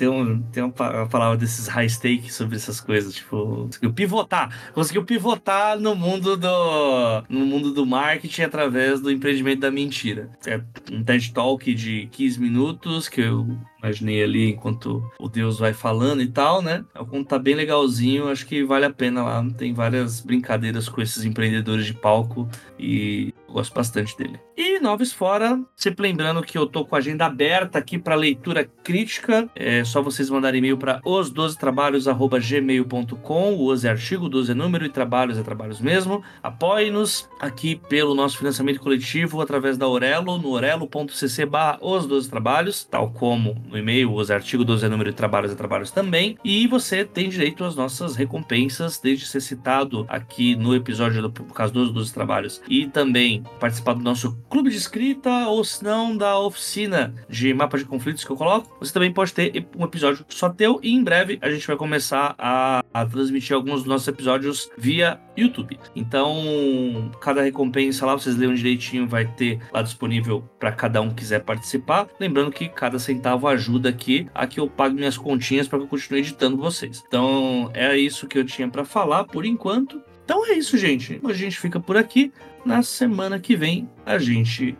tem, 0.00 0.08
um, 0.08 0.40
tem 0.44 0.62
uma 0.62 0.72
palavra 0.72 1.36
desses 1.36 1.66
high 1.66 1.88
stakes 1.88 2.34
sobre 2.34 2.56
essas 2.56 2.80
coisas, 2.80 3.14
tipo, 3.14 3.66
conseguiu 3.66 3.92
pivotar, 3.92 4.72
conseguiu 4.72 5.04
pivotar 5.04 5.78
no 5.78 5.94
mundo 5.94 6.38
do 6.38 7.22
no 7.28 7.44
mundo 7.44 7.74
do 7.74 7.84
marketing 7.84 8.42
através 8.42 9.00
do 9.00 9.10
empreendimento 9.10 9.60
da 9.60 9.70
mentira. 9.70 10.30
É 10.46 10.58
um 10.90 11.04
TED 11.04 11.34
Talk 11.34 11.74
de 11.74 12.08
15 12.12 12.40
minutos 12.40 13.08
que 13.10 13.20
eu 13.20 13.46
imaginei 13.82 14.22
ali 14.22 14.50
enquanto 14.50 15.02
o 15.18 15.28
Deus 15.28 15.58
vai 15.58 15.72
falando 15.72 16.22
e 16.22 16.28
tal, 16.28 16.62
né? 16.62 16.84
É 16.94 17.00
um 17.00 17.06
conto 17.06 17.28
tá 17.28 17.38
bem 17.38 17.54
legalzinho, 17.54 18.28
acho 18.28 18.46
que 18.46 18.62
vale 18.64 18.84
a 18.84 18.90
pena 18.90 19.22
lá. 19.22 19.42
Tem 19.56 19.72
várias 19.72 20.20
brincadeiras 20.20 20.86
com 20.88 21.00
esses 21.00 21.24
empreendedores 21.24 21.86
de 21.86 21.94
palco 21.94 22.48
e 22.78 23.32
gosto 23.48 23.74
bastante 23.74 24.16
dele. 24.16 24.38
E 24.56 24.78
Noves 24.78 25.12
Fora, 25.12 25.60
sempre 25.74 26.02
lembrando 26.02 26.40
que 26.42 26.56
eu 26.56 26.64
tô 26.66 26.84
com 26.84 26.94
a 26.94 26.98
agenda 26.98 27.26
aberta 27.26 27.78
aqui 27.78 27.98
para 27.98 28.14
leitura 28.14 28.64
crítica. 28.84 29.50
É 29.54 29.82
só 29.84 30.02
vocês 30.02 30.30
mandarem 30.30 30.58
e-mail 30.58 30.76
para 30.76 31.00
os12trabalhos@gmail.com. 31.02 33.54
O 33.54 33.70
os 33.70 33.84
é 33.84 33.90
artigo, 33.90 34.28
12 34.28 34.52
é 34.52 34.54
número 34.54 34.84
e 34.84 34.88
trabalhos 34.88 35.38
é 35.38 35.42
trabalhos 35.42 35.80
mesmo. 35.80 36.22
Apoie-nos 36.42 37.28
aqui 37.40 37.80
pelo 37.88 38.14
nosso 38.14 38.36
financiamento 38.36 38.80
coletivo 38.80 39.40
através 39.40 39.78
da 39.78 39.88
Orelo, 39.88 40.38
no 40.38 40.50
orelo.cc 40.50 41.46
barra 41.46 41.78
os 41.80 42.06
12 42.06 42.28
trabalhos, 42.28 42.84
tal 42.84 43.10
como 43.10 43.56
no 43.70 43.78
e-mail, 43.78 44.12
os 44.12 44.30
artigos 44.30 44.66
12 44.66 44.84
é 44.84 44.88
número 44.88 45.10
e 45.10 45.12
trabalhos 45.12 45.52
é 45.52 45.54
trabalhos 45.54 45.90
também. 45.90 46.36
E 46.44 46.66
você 46.66 47.04
tem 47.04 47.28
direito 47.28 47.64
às 47.64 47.76
nossas 47.76 48.16
recompensas, 48.16 48.98
desde 48.98 49.26
ser 49.26 49.40
citado 49.40 50.04
aqui 50.08 50.56
no 50.56 50.74
episódio 50.74 51.22
do 51.22 51.30
caso 51.54 51.72
dos 51.72 51.92
12 51.92 52.12
trabalhos 52.12 52.60
e 52.68 52.86
também 52.86 53.42
participar 53.58 53.94
do 53.94 54.02
nosso 54.02 54.36
clube 54.50 54.70
de 54.70 54.76
escrita 54.76 55.30
ou 55.46 55.64
se 55.64 55.82
não 55.84 56.16
da 56.16 56.38
oficina 56.38 57.14
de 57.28 57.54
mapa 57.54 57.78
de 57.78 57.84
conflitos 57.84 58.24
que 58.24 58.30
eu 58.30 58.36
coloco. 58.36 58.76
Você 58.80 58.92
também 58.92 59.12
pode 59.12 59.32
ter 59.32 59.66
um 59.76 59.84
episódio 59.84 60.24
só 60.28 60.48
teu 60.48 60.80
e 60.82 60.92
em 60.92 61.02
breve 61.02 61.38
a 61.40 61.50
gente 61.50 61.66
vai 61.66 61.76
começar 61.76 62.34
a, 62.38 62.84
a 62.92 63.06
transmitir 63.06 63.54
alguns 63.54 63.80
dos 63.80 63.86
nossos 63.86 64.08
episódios 64.08 64.70
via 64.76 65.20
YouTube. 65.36 65.78
Então, 65.94 67.10
cada 67.20 67.42
recompensa 67.42 68.04
lá, 68.04 68.14
vocês 68.14 68.36
leiam 68.36 68.54
direitinho, 68.54 69.06
vai 69.06 69.24
ter 69.24 69.58
lá 69.72 69.80
disponível 69.80 70.44
para 70.58 70.72
cada 70.72 71.00
um 71.00 71.08
que 71.08 71.16
quiser 71.16 71.40
participar. 71.40 72.08
Lembrando 72.18 72.50
que 72.50 72.68
cada 72.68 72.98
centavo 72.98 73.46
ajuda 73.46 73.59
aqui 73.88 74.26
a 74.34 74.46
que 74.46 74.60
eu 74.60 74.68
pague 74.68 74.94
minhas 74.94 75.16
continhas 75.16 75.68
para 75.68 75.78
que 75.78 75.84
eu 75.84 75.88
continue 75.88 76.20
editando 76.20 76.56
vocês. 76.56 77.02
Então, 77.06 77.70
é 77.74 77.96
isso 77.96 78.26
que 78.26 78.38
eu 78.38 78.44
tinha 78.44 78.68
para 78.68 78.84
falar 78.84 79.24
por 79.24 79.44
enquanto. 79.44 80.02
Então 80.24 80.46
é 80.46 80.52
isso, 80.52 80.78
gente. 80.78 81.20
A 81.24 81.32
gente 81.32 81.58
fica 81.58 81.80
por 81.80 81.96
aqui. 81.96 82.32
Na 82.64 82.82
semana 82.82 83.40
que 83.40 83.56
vem 83.56 83.88
a 84.06 84.18
gente 84.18 84.76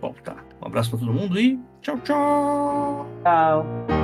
volta. 0.00 0.36
Um 0.60 0.66
abraço 0.66 0.90
para 0.90 0.98
todo 1.00 1.12
mundo 1.12 1.40
e 1.40 1.58
tchau, 1.80 1.98
tchau. 2.00 3.08
Tchau. 3.22 4.01